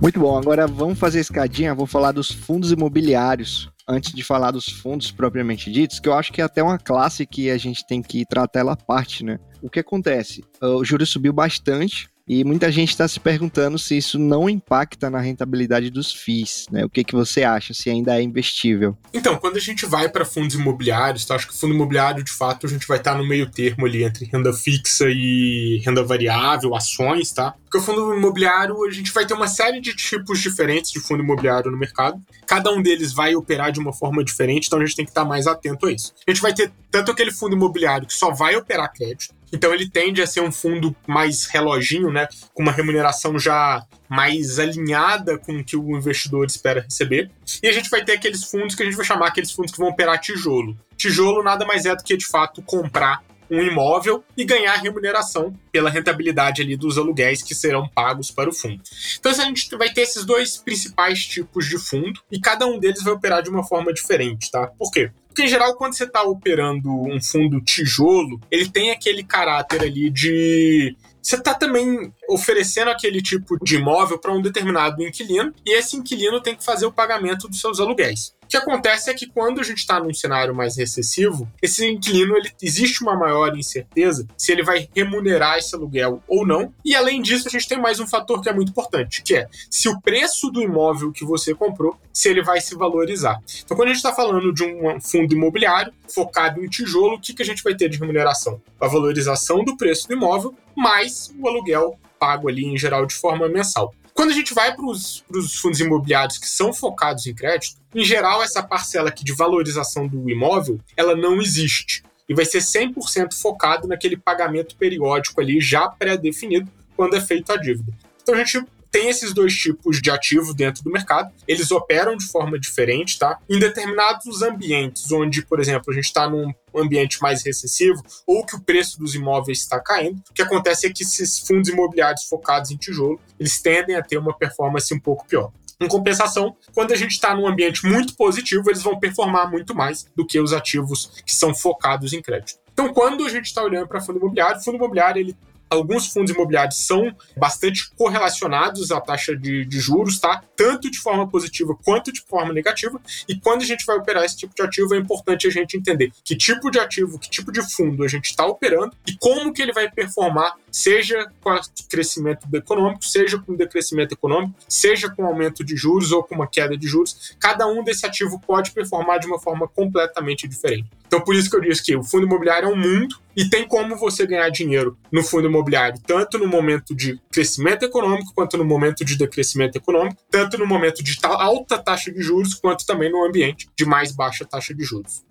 [0.00, 4.66] Muito bom, agora vamos fazer escadinha, vou falar dos fundos imobiliários antes de falar dos
[4.66, 8.02] fundos propriamente ditos, que eu acho que é até uma classe que a gente tem
[8.02, 9.38] que tratar ela à parte, né?
[9.62, 10.44] O que acontece?
[10.60, 15.20] O juros subiu bastante, e muita gente está se perguntando se isso não impacta na
[15.20, 16.84] rentabilidade dos FIIs, né?
[16.84, 18.96] O que, que você acha, se ainda é investível?
[19.12, 21.34] Então, quando a gente vai para fundos imobiliários, tá?
[21.34, 24.04] acho que fundo imobiliário, de fato, a gente vai estar tá no meio termo ali
[24.04, 27.54] entre renda fixa e renda variável, ações, tá?
[27.64, 31.22] Porque o fundo imobiliário, a gente vai ter uma série de tipos diferentes de fundo
[31.22, 32.20] imobiliário no mercado.
[32.46, 35.22] Cada um deles vai operar de uma forma diferente, então a gente tem que estar
[35.22, 36.14] tá mais atento a isso.
[36.26, 39.88] A gente vai ter tanto aquele fundo imobiliário que só vai operar crédito, então ele
[39.88, 42.26] tende a ser um fundo mais reloginho, né?
[42.54, 47.30] Com uma remuneração já mais alinhada com o que o investidor espera receber.
[47.62, 49.78] E a gente vai ter aqueles fundos que a gente vai chamar aqueles fundos que
[49.78, 50.76] vão operar tijolo.
[50.96, 55.90] Tijolo nada mais é do que, de fato, comprar um imóvel e ganhar remuneração pela
[55.90, 58.82] rentabilidade ali dos aluguéis que serão pagos para o fundo.
[59.18, 63.02] Então a gente vai ter esses dois principais tipos de fundo e cada um deles
[63.02, 64.68] vai operar de uma forma diferente, tá?
[64.78, 65.10] Por quê?
[65.28, 70.10] Porque, em geral, quando você está operando um fundo tijolo, ele tem aquele caráter ali
[70.10, 75.96] de você está também oferecendo aquele tipo de imóvel para um determinado inquilino e esse
[75.96, 79.64] inquilino tem que fazer o pagamento dos seus aluguéis que acontece é que quando a
[79.64, 84.62] gente está num cenário mais recessivo, esse inquilino ele, existe uma maior incerteza se ele
[84.62, 86.70] vai remunerar esse aluguel ou não.
[86.84, 89.48] E além disso, a gente tem mais um fator que é muito importante, que é
[89.70, 93.40] se o preço do imóvel que você comprou, se ele vai se valorizar.
[93.64, 97.32] Então, quando a gente está falando de um fundo imobiliário focado em tijolo, o que,
[97.32, 98.60] que a gente vai ter de remuneração?
[98.78, 103.48] A valorização do preço do imóvel mais o aluguel pago ali em geral de forma
[103.48, 103.92] mensal.
[104.14, 105.24] Quando a gente vai para os
[105.60, 110.30] fundos imobiliários que são focados em crédito, em geral, essa parcela aqui de valorização do
[110.30, 112.04] imóvel, ela não existe.
[112.28, 117.56] E vai ser 100% focado naquele pagamento periódico ali, já pré-definido, quando é feita a
[117.56, 117.92] dívida.
[118.22, 121.32] Então a gente tem esses dois tipos de ativo dentro do mercado.
[121.48, 123.38] Eles operam de forma diferente, tá?
[123.48, 128.54] Em determinados ambientes, onde, por exemplo, a gente está num ambiente mais recessivo ou que
[128.54, 132.70] o preço dos imóveis está caindo, o que acontece é que esses fundos imobiliários focados
[132.70, 135.50] em tijolo, eles tendem a ter uma performance um pouco pior.
[135.80, 140.06] Em compensação, quando a gente está num ambiente muito positivo, eles vão performar muito mais
[140.14, 142.60] do que os ativos que são focados em crédito.
[142.72, 145.36] Então, quando a gente está olhando para fundo imobiliário, fundo imobiliário ele
[145.72, 150.42] alguns fundos imobiliários são bastante correlacionados à taxa de, de, juros, tá?
[150.56, 153.00] Tanto de forma positiva quanto de forma negativa.
[153.28, 156.12] E quando a gente vai operar esse tipo de ativo, é importante a gente entender
[156.24, 159.62] que tipo de ativo, que tipo de fundo a gente está operando e como que
[159.62, 165.64] ele vai performar, seja com o crescimento econômico, seja com decrescimento econômico, seja com aumento
[165.64, 167.34] de juros ou com uma queda de juros.
[167.38, 170.88] Cada um desse ativo pode performar de uma forma completamente diferente.
[171.06, 173.68] Então, por isso que eu disse que o fundo imobiliário é um mundo e tem
[173.68, 175.61] como você ganhar dinheiro no fundo imobiliário,
[176.06, 181.02] tanto no momento de crescimento econômico, quanto no momento de decrescimento econômico, tanto no momento
[181.02, 185.24] de alta taxa de juros, quanto também no ambiente de mais baixa taxa de juros.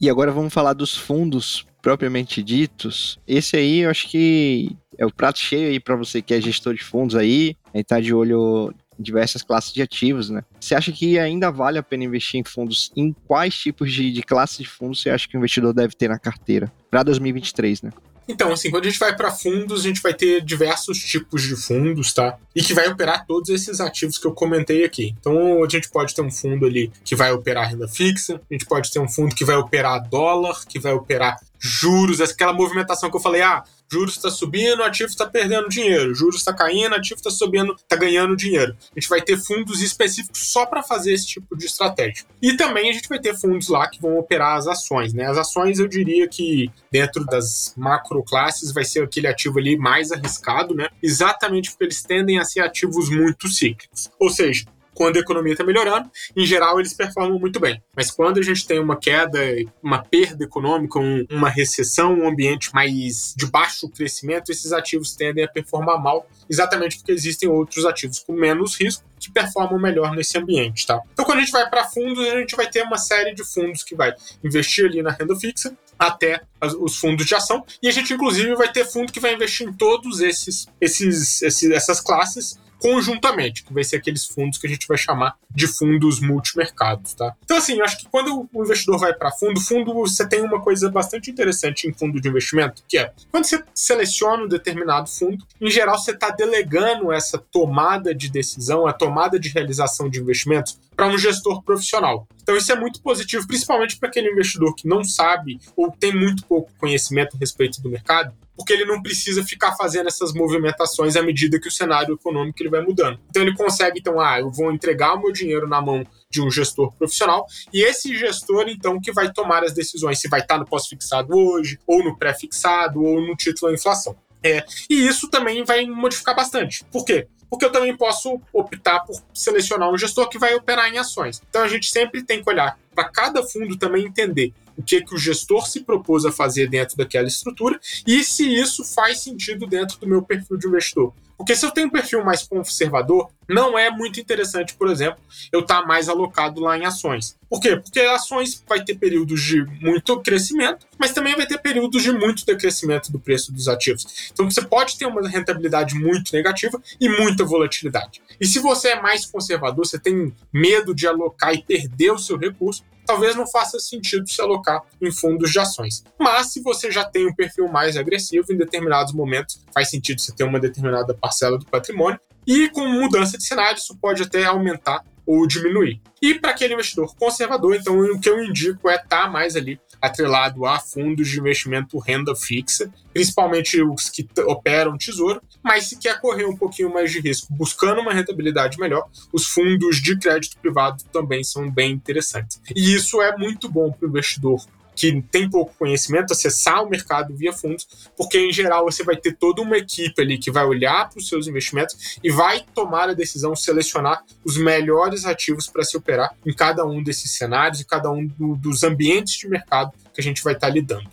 [0.00, 3.18] E agora vamos falar dos fundos propriamente ditos.
[3.26, 6.74] Esse aí eu acho que é o prato cheio aí para você que é gestor
[6.74, 10.42] de fundos aí, aí tá de olho diversas classes de ativos, né?
[10.60, 12.92] Você acha que ainda vale a pena investir em fundos?
[12.96, 16.08] Em quais tipos de, de classes de fundos você acha que o investidor deve ter
[16.08, 17.90] na carteira para 2023, né?
[18.26, 21.56] Então, assim, quando a gente vai para fundos, a gente vai ter diversos tipos de
[21.56, 22.38] fundos, tá?
[22.54, 25.14] E que vai operar todos esses ativos que eu comentei aqui.
[25.20, 28.64] Então, a gente pode ter um fundo ali que vai operar renda fixa, a gente
[28.64, 33.16] pode ter um fundo que vai operar dólar, que vai operar juros, aquela movimentação que
[33.16, 37.30] eu falei, ah, juros está subindo, ativo está perdendo dinheiro, juros está caindo, ativo está
[37.30, 38.76] subindo, está ganhando dinheiro.
[38.94, 42.24] A gente vai ter fundos específicos só para fazer esse tipo de estratégia.
[42.42, 45.26] E também a gente vai ter fundos lá que vão operar as ações, né?
[45.26, 50.10] As ações eu diria que dentro das macro classes vai ser aquele ativo ali mais
[50.10, 50.88] arriscado, né?
[51.00, 54.10] Exatamente porque eles tendem a ser ativos muito cíclicos.
[54.18, 57.82] Ou seja, quando a economia está melhorando, em geral eles performam muito bem.
[57.96, 59.40] Mas quando a gente tem uma queda,
[59.82, 65.44] uma perda econômica, um, uma recessão, um ambiente mais de baixo crescimento, esses ativos tendem
[65.44, 70.36] a performar mal, exatamente porque existem outros ativos com menos risco que performam melhor nesse
[70.36, 71.00] ambiente, tá?
[71.12, 73.82] Então quando a gente vai para fundos, a gente vai ter uma série de fundos
[73.82, 76.40] que vai investir ali na renda fixa, até
[76.80, 77.64] os fundos de ação.
[77.82, 81.70] E a gente, inclusive, vai ter fundo que vai investir em todos esses, esses, esses
[81.70, 86.20] essas classes conjuntamente, que vai ser aqueles fundos que a gente vai chamar de fundos
[86.20, 87.34] multimercados, tá?
[87.44, 90.90] Então, assim, acho que quando o investidor vai para fundo, fundo você tem uma coisa
[90.90, 95.70] bastante interessante em fundo de investimento, que é quando você seleciona um determinado fundo, em
[95.70, 101.06] geral você está delegando essa tomada de decisão, a tomada de realização de investimentos para
[101.06, 102.26] um gestor profissional.
[102.42, 106.44] Então isso é muito positivo, principalmente para aquele investidor que não sabe ou tem muito
[106.44, 111.22] pouco conhecimento a respeito do mercado, porque ele não precisa ficar fazendo essas movimentações à
[111.22, 113.18] medida que o cenário econômico ele vai mudando.
[113.30, 116.50] Então ele consegue, então, ah, eu vou entregar o meu dinheiro na mão de um
[116.50, 120.64] gestor profissional e esse gestor, então, que vai tomar as decisões se vai estar no
[120.64, 124.16] pós-fixado hoje, ou no pré-fixado, ou no título à inflação.
[124.42, 126.84] É, e isso também vai modificar bastante.
[126.90, 127.26] Por quê?
[127.54, 131.40] porque eu também posso optar por selecionar um gestor que vai operar em ações.
[131.48, 135.14] Então a gente sempre tem que olhar para cada fundo também entender o que, que
[135.14, 139.98] o gestor se propôs a fazer dentro daquela estrutura e se isso faz sentido dentro
[139.98, 141.14] do meu perfil de investidor.
[141.36, 145.20] Porque se eu tenho um perfil mais conservador, não é muito interessante, por exemplo,
[145.52, 147.36] eu estar tá mais alocado lá em ações.
[147.48, 147.76] Por quê?
[147.76, 152.44] Porque ações vai ter períodos de muito crescimento, mas também vai ter períodos de muito
[152.44, 154.30] decrescimento do preço dos ativos.
[154.32, 158.22] Então você pode ter uma rentabilidade muito negativa e muita volatilidade.
[158.40, 162.36] E se você é mais conservador, você tem medo de alocar e perder o seu
[162.36, 166.02] recurso, talvez não faça sentido se alocar em fundos de ações.
[166.18, 170.32] Mas se você já tem um perfil mais agressivo, em determinados momentos faz sentido você
[170.32, 172.18] ter uma determinada parcela do patrimônio.
[172.46, 176.00] E com mudança de cenário, isso pode até aumentar ou diminuir.
[176.20, 179.78] E para aquele investidor conservador, então o que eu indico é estar tá mais ali
[180.00, 186.20] atrelado a fundos de investimento renda fixa, principalmente os que operam tesouro, mas se quer
[186.20, 191.02] correr um pouquinho mais de risco, buscando uma rentabilidade melhor, os fundos de crédito privado
[191.12, 192.60] também são bem interessantes.
[192.74, 194.62] E isso é muito bom para o investidor
[194.94, 199.36] que tem pouco conhecimento, acessar o mercado via fundos, porque em geral você vai ter
[199.36, 203.14] toda uma equipe ali que vai olhar para os seus investimentos e vai tomar a
[203.14, 208.10] decisão, selecionar os melhores ativos para se operar em cada um desses cenários e cada
[208.10, 211.08] um do, dos ambientes de mercado que a gente vai estar tá lidando.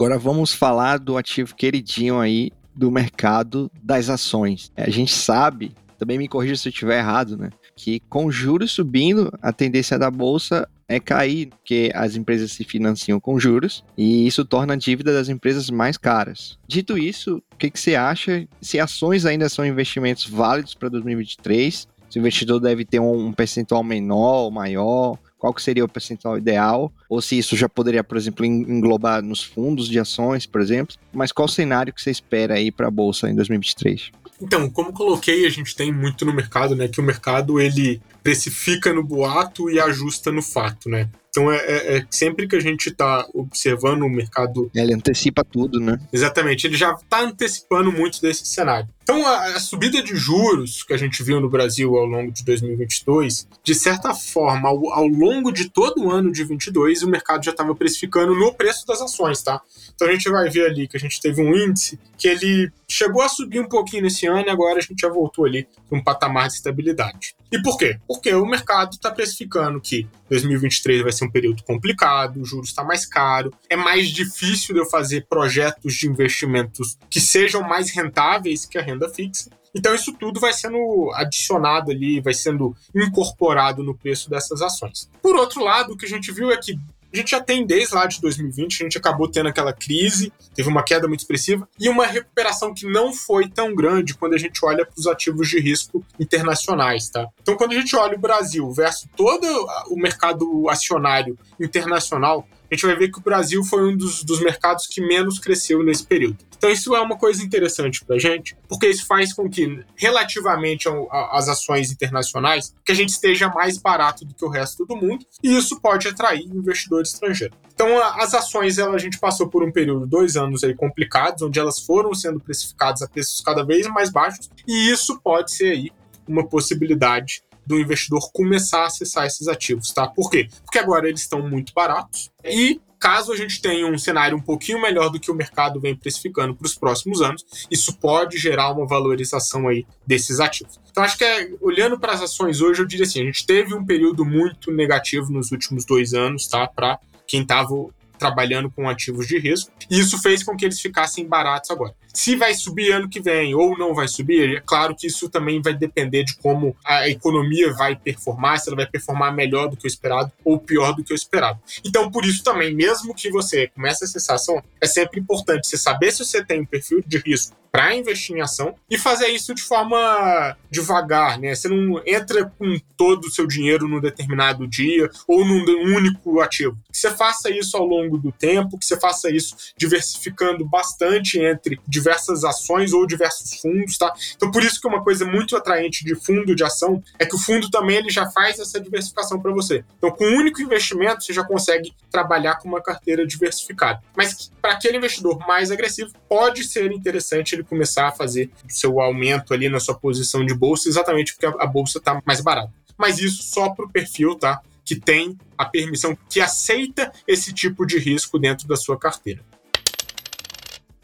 [0.00, 4.72] Agora vamos falar do ativo queridinho aí do mercado das ações.
[4.74, 7.50] A gente sabe, também me corrija se eu estiver errado, né?
[7.76, 13.20] Que com juros subindo, a tendência da bolsa é cair, porque as empresas se financiam
[13.20, 16.58] com juros e isso torna a dívida das empresas mais caras.
[16.66, 18.46] Dito isso, o que, que você acha?
[18.60, 21.86] Se ações ainda são investimentos válidos para 2023?
[22.10, 25.16] Se o investidor deve ter um percentual menor ou maior?
[25.38, 26.92] Qual que seria o percentual ideal?
[27.08, 30.96] Ou se isso já poderia, por exemplo, englobar nos fundos de ações, por exemplo?
[31.12, 34.10] Mas qual o cenário que você espera aí para a bolsa em 2023?
[34.42, 36.88] Então, como coloquei, a gente tem muito no mercado, né?
[36.88, 41.08] Que o mercado ele precifica no boato e ajusta no fato, né?
[41.30, 44.70] Então é, é, é sempre que a gente está observando o mercado.
[44.74, 45.98] Ele antecipa tudo, né?
[46.12, 48.88] Exatamente, ele já está antecipando muito desse cenário.
[49.02, 52.44] Então a, a, subida de juros que a gente viu no Brasil ao longo de
[52.44, 57.44] 2022, de certa forma, ao, ao longo de todo o ano de 22, o mercado
[57.44, 59.60] já estava precificando no preço das ações, tá?
[59.94, 63.22] Então a gente vai ver ali que a gente teve um índice que ele chegou
[63.22, 66.02] a subir um pouquinho nesse ano e agora a gente já voltou ali para um
[66.02, 67.34] patamar de estabilidade.
[67.50, 67.98] E por quê?
[68.10, 72.82] Porque o mercado está precificando que 2023 vai ser um período complicado, o juros está
[72.82, 78.66] mais caro, é mais difícil de eu fazer projetos de investimentos que sejam mais rentáveis
[78.66, 79.48] que a renda fixa.
[79.72, 85.08] Então isso tudo vai sendo adicionado ali, vai sendo incorporado no preço dessas ações.
[85.22, 86.76] Por outro lado, o que a gente viu é que
[87.12, 90.68] a gente já tem desde lá de 2020, a gente acabou tendo aquela crise, teve
[90.68, 94.64] uma queda muito expressiva e uma recuperação que não foi tão grande quando a gente
[94.64, 97.28] olha para os ativos de risco internacionais, tá?
[97.42, 99.44] Então, quando a gente olha o Brasil versus todo
[99.88, 104.40] o mercado acionário internacional, a gente vai ver que o Brasil foi um dos, dos
[104.40, 106.38] mercados que menos cresceu nesse período.
[106.56, 110.88] Então isso é uma coisa interessante para a gente, porque isso faz com que, relativamente
[111.10, 115.24] às ações internacionais, que a gente esteja mais barato do que o resto do mundo,
[115.42, 117.54] e isso pode atrair investidor estrangeiro.
[117.74, 121.58] Então as ações, ela, a gente passou por um período, dois anos aí complicados, onde
[121.58, 125.90] elas foram sendo precificadas a preços cada vez mais baixos, e isso pode ser aí
[126.28, 130.08] uma possibilidade do investidor começar a acessar esses ativos, tá?
[130.08, 130.48] Por quê?
[130.64, 134.82] Porque agora eles estão muito baratos e caso a gente tenha um cenário um pouquinho
[134.82, 138.86] melhor do que o mercado vem precificando para os próximos anos, isso pode gerar uma
[138.86, 140.78] valorização aí desses ativos.
[140.90, 143.72] Então acho que é, olhando para as ações hoje, eu diria assim, a gente teve
[143.72, 146.66] um período muito negativo nos últimos dois anos, tá?
[146.66, 147.72] Para quem estava
[148.20, 151.94] trabalhando com ativos de risco, e isso fez com que eles ficassem baratos agora.
[152.12, 155.62] Se vai subir ano que vem ou não vai subir, é claro que isso também
[155.62, 159.86] vai depender de como a economia vai performar, se ela vai performar melhor do que
[159.86, 161.58] o esperado ou pior do que o esperado.
[161.84, 165.78] Então, por isso também, mesmo que você comece a acessar ação, é sempre importante você
[165.78, 169.54] saber se você tem um perfil de risco para investir em ação e fazer isso
[169.54, 171.54] de forma devagar, né?
[171.54, 175.64] Você não entra com todo o seu dinheiro num determinado dia ou num
[175.96, 176.76] único ativo.
[176.90, 181.80] Que você faça isso ao longo do tempo, que você faça isso diversificando bastante entre
[181.86, 184.12] diversas ações ou diversos fundos, tá?
[184.36, 187.38] Então por isso que uma coisa muito atraente de fundo de ação é que o
[187.38, 189.84] fundo também ele já faz essa diversificação para você.
[189.96, 194.02] Então com um único investimento você já consegue trabalhar com uma carteira diversificada.
[194.16, 199.00] Mas para aquele investidor mais agressivo pode ser interessante ele começar a fazer o seu
[199.00, 202.72] aumento ali na sua posição de bolsa exatamente porque a bolsa está mais barata.
[202.98, 204.60] Mas isso só para o perfil, tá?
[204.84, 209.42] Que tem a permissão, que aceita esse tipo de risco dentro da sua carteira.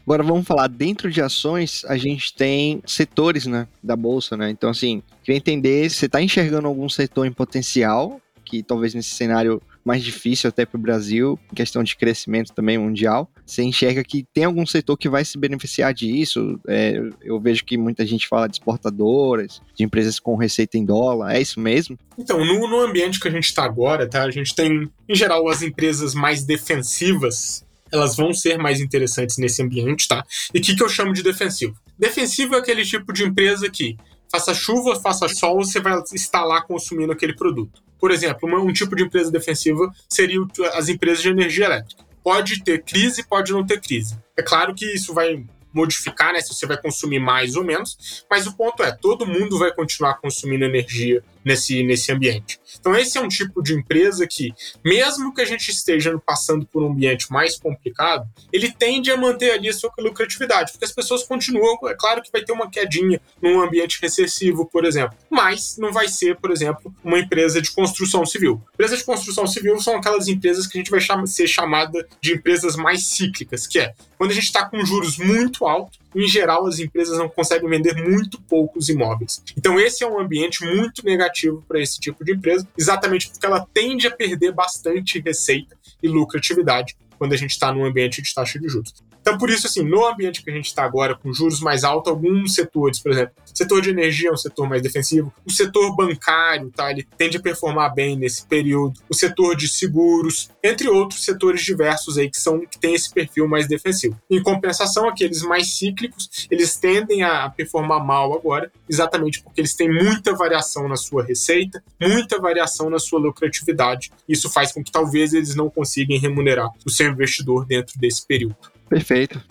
[0.07, 4.49] Agora vamos falar, dentro de ações, a gente tem setores né, da bolsa, né?
[4.49, 9.09] Então, assim, queria entender se você está enxergando algum setor em potencial, que talvez nesse
[9.09, 13.31] cenário mais difícil até para o Brasil, questão de crescimento também mundial.
[13.45, 16.59] Você enxerga que tem algum setor que vai se beneficiar disso?
[16.67, 21.33] É, eu vejo que muita gente fala de exportadoras, de empresas com receita em dólar,
[21.33, 21.97] é isso mesmo?
[22.17, 24.23] Então, no, no ambiente que a gente está agora, tá?
[24.23, 29.63] A gente tem, em geral, as empresas mais defensivas elas vão ser mais interessantes nesse
[29.63, 30.21] ambiente, tá?
[30.53, 31.73] E o que, que eu chamo de defensivo?
[31.97, 33.95] Defensivo é aquele tipo de empresa que
[34.29, 37.81] faça chuva, faça sol, você vai estar lá consumindo aquele produto.
[37.99, 40.39] Por exemplo, um tipo de empresa defensiva seria
[40.73, 42.03] as empresas de energia elétrica.
[42.23, 44.17] Pode ter crise, pode não ter crise.
[44.35, 48.47] É claro que isso vai modificar, né, se você vai consumir mais ou menos, mas
[48.47, 52.59] o ponto é, todo mundo vai continuar consumindo energia nesse, nesse ambiente.
[52.79, 56.83] Então, esse é um tipo de empresa que, mesmo que a gente esteja passando por
[56.83, 61.23] um ambiente mais complicado, ele tende a manter ali a sua lucratividade, porque as pessoas
[61.23, 61.77] continuam.
[61.85, 66.07] É claro que vai ter uma quedinha num ambiente recessivo, por exemplo, mas não vai
[66.09, 68.61] ser, por exemplo, uma empresa de construção civil.
[68.73, 72.33] Empresas de construção civil são aquelas empresas que a gente vai cham ser chamada de
[72.33, 76.65] empresas mais cíclicas, que é quando a gente está com juros muito altos em geral,
[76.65, 79.43] as empresas não conseguem vender muito poucos imóveis.
[79.57, 83.67] Então, esse é um ambiente muito negativo para esse tipo de empresa, exatamente porque ela
[83.73, 88.59] tende a perder bastante receita e lucratividade quando a gente está num ambiente de taxa
[88.59, 88.93] de juros.
[89.27, 92.09] Então, por isso, assim, no ambiente que a gente está agora, com juros mais altos,
[92.09, 96.71] alguns setores, por exemplo, setor de energia é um setor mais defensivo, o setor bancário,
[96.71, 101.61] tá, ele tende a performar bem nesse período, o setor de seguros, entre outros setores
[101.61, 104.17] diversos aí que são que tem esse perfil mais defensivo.
[104.29, 109.91] Em compensação, aqueles mais cíclicos, eles tendem a performar mal agora, exatamente porque eles têm
[109.91, 114.09] muita variação na sua receita, muita variação na sua lucratividade.
[114.25, 118.76] Isso faz com que talvez eles não consigam remunerar o seu investidor dentro desse período.
[118.89, 119.41] Perfeito.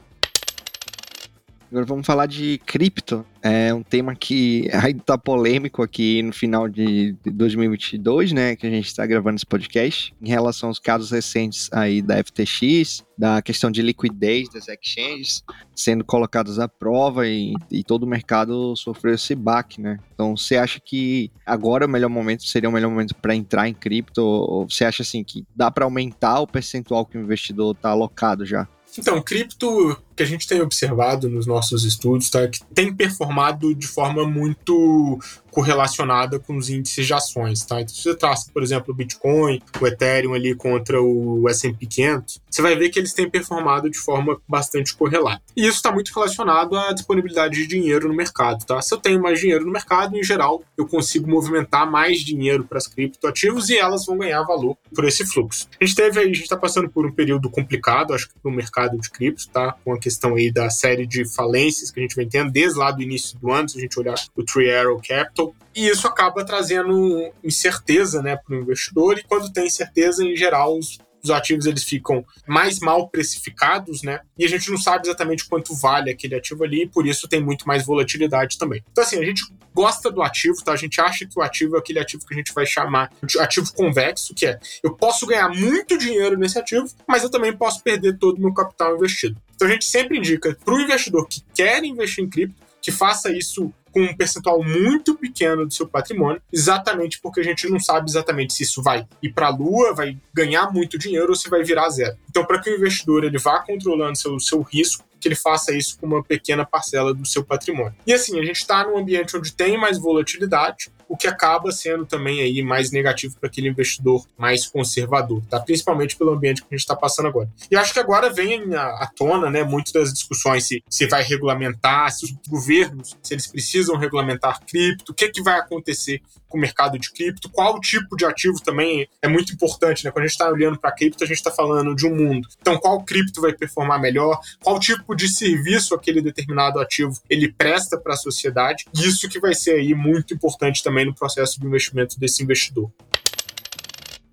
[1.70, 3.26] Agora vamos falar de cripto.
[3.42, 8.54] É um tema que ainda tá polêmico aqui no final de 2022, né?
[8.54, 10.14] Que a gente está gravando esse podcast.
[10.22, 15.42] Em relação aos casos recentes aí da FTX, da questão de liquidez das exchanges
[15.74, 19.98] sendo colocadas à prova e, e todo o mercado sofreu esse baque, né?
[20.14, 23.68] Então você acha que agora é o melhor momento seria o melhor momento para entrar
[23.68, 24.22] em cripto?
[24.22, 28.46] Ou você acha assim que dá para aumentar o percentual que o investidor está alocado
[28.46, 28.68] já?
[28.98, 33.86] Então, cripto que a gente tem observado nos nossos estudos, tá, que tem performado de
[33.86, 35.18] forma muito
[35.56, 37.80] correlacionada com os índices de ações, tá?
[37.80, 42.42] Então, se você traça, por exemplo, o Bitcoin, o Ethereum ali contra o S&P 500,
[42.50, 45.40] você vai ver que eles têm performado de forma bastante correlata.
[45.56, 48.82] E isso está muito relacionado à disponibilidade de dinheiro no mercado, tá?
[48.82, 52.76] Se eu tenho mais dinheiro no mercado, em geral, eu consigo movimentar mais dinheiro para
[52.76, 55.68] as criptoativos e elas vão ganhar valor por esse fluxo.
[55.80, 58.50] A gente teve aí, a gente está passando por um período complicado, acho que no
[58.50, 59.74] mercado de cripto, tá?
[59.82, 62.92] Com a questão aí da série de falências que a gente vem tendo desde lá
[62.92, 66.44] do início do ano, se a gente olhar o Three Arrow Capital, e isso acaba
[66.44, 71.66] trazendo incerteza né, para o investidor, e quando tem incerteza, em geral, os os ativos
[71.66, 74.20] eles ficam mais mal precificados, né?
[74.38, 77.42] E a gente não sabe exatamente quanto vale aquele ativo ali, e por isso tem
[77.42, 78.82] muito mais volatilidade também.
[78.90, 80.72] Então, assim, a gente gosta do ativo, tá?
[80.72, 83.38] A gente acha que o ativo é aquele ativo que a gente vai chamar de
[83.38, 87.82] ativo convexo, que é eu posso ganhar muito dinheiro nesse ativo, mas eu também posso
[87.82, 89.40] perder todo o meu capital investido.
[89.54, 93.32] Então a gente sempre indica para o investidor que quer investir em cripto que faça
[93.32, 98.08] isso com um percentual muito pequeno do seu patrimônio, exatamente porque a gente não sabe
[98.08, 101.64] exatamente se isso vai ir para a lua, vai ganhar muito dinheiro ou se vai
[101.64, 102.16] virar zero.
[102.30, 105.98] Então, para que o investidor ele vá controlando seu, seu risco, que ele faça isso
[105.98, 107.96] com uma pequena parcela do seu patrimônio.
[108.06, 112.04] E assim, a gente está num ambiente onde tem mais volatilidade, o que acaba sendo
[112.04, 115.60] também aí mais negativo para aquele investidor mais conservador, tá?
[115.60, 117.48] Principalmente pelo ambiente que a gente está passando agora.
[117.70, 122.10] E acho que agora vem à tona, né, muito das discussões se, se vai regulamentar,
[122.12, 126.60] se os governos, se eles precisam regulamentar cripto, o que, que vai acontecer com o
[126.60, 130.10] mercado de cripto, qual tipo de ativo também é muito importante, né?
[130.10, 132.48] Quando a gente está olhando para cripto, a gente está falando de um mundo.
[132.60, 134.38] Então, qual cripto vai performar melhor?
[134.62, 138.84] Qual tipo de serviço aquele determinado ativo ele presta para a sociedade?
[138.94, 142.90] Isso que vai ser aí muito importante também no processo de investimento desse investidor.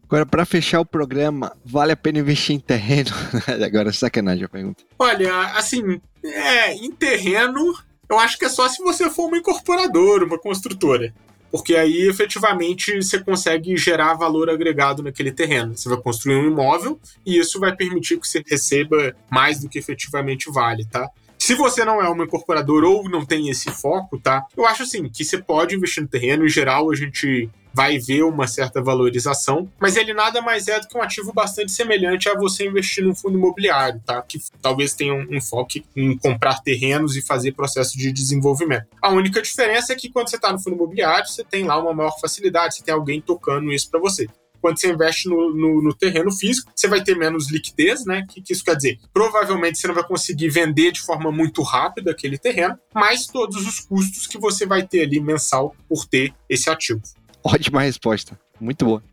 [0.04, 3.10] Agora, para fechar o programa, vale a pena investir em terreno?
[3.66, 4.84] Agora, sacanagem a pergunta.
[5.00, 7.74] Olha, assim, é, em terreno,
[8.08, 11.14] eu acho que é só se você for uma incorporadora, uma construtora
[11.54, 15.78] porque aí efetivamente você consegue gerar valor agregado naquele terreno.
[15.78, 19.78] Você vai construir um imóvel e isso vai permitir que você receba mais do que
[19.78, 21.08] efetivamente vale, tá?
[21.46, 24.46] Se você não é uma incorporadora ou não tem esse foco, tá?
[24.56, 26.46] Eu acho assim que você pode investir no terreno.
[26.46, 30.88] Em geral, a gente vai ver uma certa valorização, mas ele nada mais é do
[30.88, 34.22] que um ativo bastante semelhante a você investir num fundo imobiliário, tá?
[34.22, 38.88] Que talvez tenha um enfoque em comprar terrenos e fazer processo de desenvolvimento.
[39.02, 41.94] A única diferença é que quando você está no fundo imobiliário, você tem lá uma
[41.94, 44.30] maior facilidade, você tem alguém tocando isso para você
[44.64, 48.22] quando você investe no, no, no, terreno físico, você vai ter menos liquidez, né?
[48.22, 48.98] O que, que, isso quer dizer?
[49.14, 53.82] Provavelmente você não vai conseguir vender de forma muito rápida aquele terreno, mas todos os
[53.82, 57.02] custos que você vai ter ali mensal por ter esse ativo.
[57.44, 58.40] Ótima resposta.
[58.58, 59.04] Muito boa.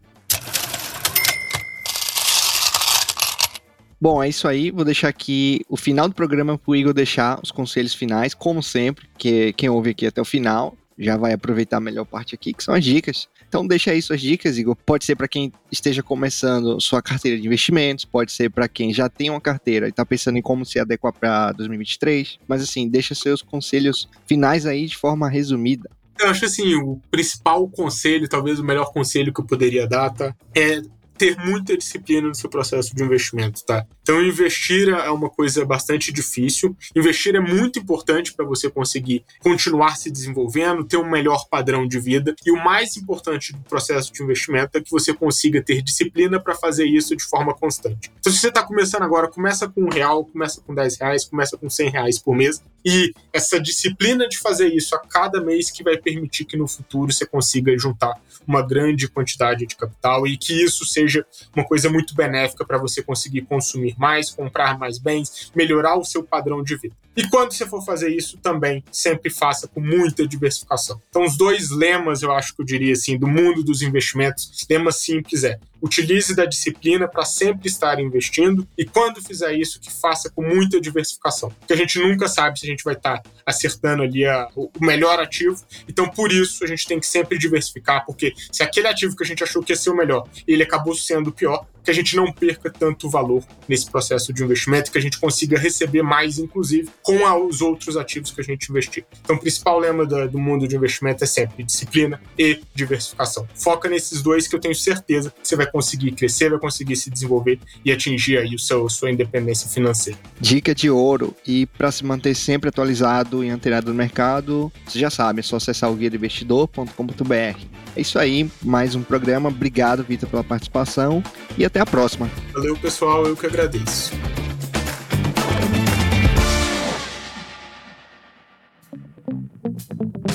[4.00, 4.70] Bom, é isso aí.
[4.70, 8.62] Vou deixar aqui o final do programa para o Igor deixar os conselhos finais, como
[8.62, 12.52] sempre, que quem ouve aqui até o final já vai aproveitar a melhor parte aqui,
[12.52, 13.28] que são as dicas.
[13.50, 14.76] Então deixa aí suas dicas, Igor.
[14.76, 19.08] Pode ser para quem esteja começando sua carteira de investimentos, pode ser para quem já
[19.08, 22.38] tem uma carteira e está pensando em como se adequar para 2023.
[22.46, 25.90] Mas assim, deixa seus conselhos finais aí de forma resumida.
[26.20, 30.32] Eu acho assim, o principal conselho, talvez o melhor conselho que eu poderia dar, tá?
[30.54, 30.80] É
[31.20, 33.86] ter muita disciplina no seu processo de investimento, tá?
[34.00, 36.74] Então, investir é uma coisa bastante difícil.
[36.96, 42.00] Investir é muito importante para você conseguir continuar se desenvolvendo, ter um melhor padrão de
[42.00, 42.34] vida.
[42.42, 46.54] E o mais importante do processo de investimento é que você consiga ter disciplina para
[46.54, 48.10] fazer isso de forma constante.
[48.18, 51.58] Então, se você está começando agora, começa com um real, começa com 10 reais, começa
[51.58, 52.62] com 100 reais por mês.
[52.82, 57.12] E essa disciplina de fazer isso a cada mês que vai permitir que no futuro
[57.12, 58.14] você consiga juntar
[58.46, 61.09] uma grande quantidade de capital e que isso seja
[61.54, 66.22] uma coisa muito benéfica para você conseguir consumir mais, comprar mais bens, melhorar o seu
[66.22, 66.94] padrão de vida.
[67.16, 71.00] E quando você for fazer isso, também sempre faça com muita diversificação.
[71.08, 74.92] Então, os dois lemas, eu acho que eu diria assim, do mundo dos investimentos, lema
[74.92, 80.30] simples é: utilize da disciplina para sempre estar investindo e quando fizer isso, que faça
[80.30, 81.50] com muita diversificação.
[81.50, 84.70] Porque a gente nunca sabe se a gente vai estar tá acertando ali a, o
[84.80, 85.56] melhor ativo.
[85.88, 89.26] Então, por isso, a gente tem que sempre diversificar, porque se aquele ativo que a
[89.26, 92.16] gente achou que ia ser o melhor, ele acabou sendo o pior, que a gente
[92.16, 96.88] não perca tanto valor nesse processo de investimento, que a gente consiga receber mais, inclusive,
[97.02, 99.04] com os outros ativos que a gente investir.
[99.22, 103.46] Então, o principal lema do, do mundo de investimento é sempre disciplina e diversificação.
[103.54, 107.10] Foca nesses dois que eu tenho certeza que você vai conseguir crescer, vai conseguir se
[107.10, 110.18] desenvolver e atingir aí o seu, sua independência financeira.
[110.40, 115.10] Dica de ouro e para se manter sempre atualizado e antenado no mercado, você já
[115.10, 117.80] sabe, é só acessar o guia investidor.com.br.
[117.96, 119.48] É isso aí, mais um programa.
[119.48, 121.22] Obrigado, Vitor, pela participação
[121.58, 122.28] e até a próxima.
[122.52, 123.26] Valeu, pessoal.
[123.26, 124.12] Eu que agradeço.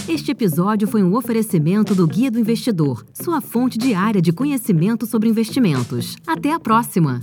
[0.08, 5.30] Este episódio foi um oferecimento do Guia do Investidor, sua fonte diária de conhecimento sobre
[5.30, 6.16] investimentos.
[6.26, 7.20] Até a próxima!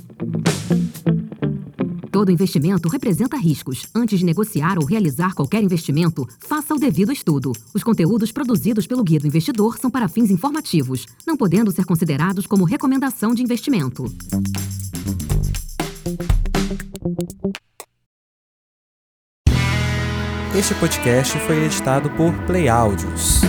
[2.13, 3.87] Todo investimento representa riscos.
[3.95, 7.53] Antes de negociar ou realizar qualquer investimento, faça o devido estudo.
[7.75, 12.47] Os conteúdos produzidos pelo Guia do Investidor são para fins informativos, não podendo ser considerados
[12.47, 14.05] como recomendação de investimento.
[20.55, 23.41] Este podcast foi editado por Play Áudios.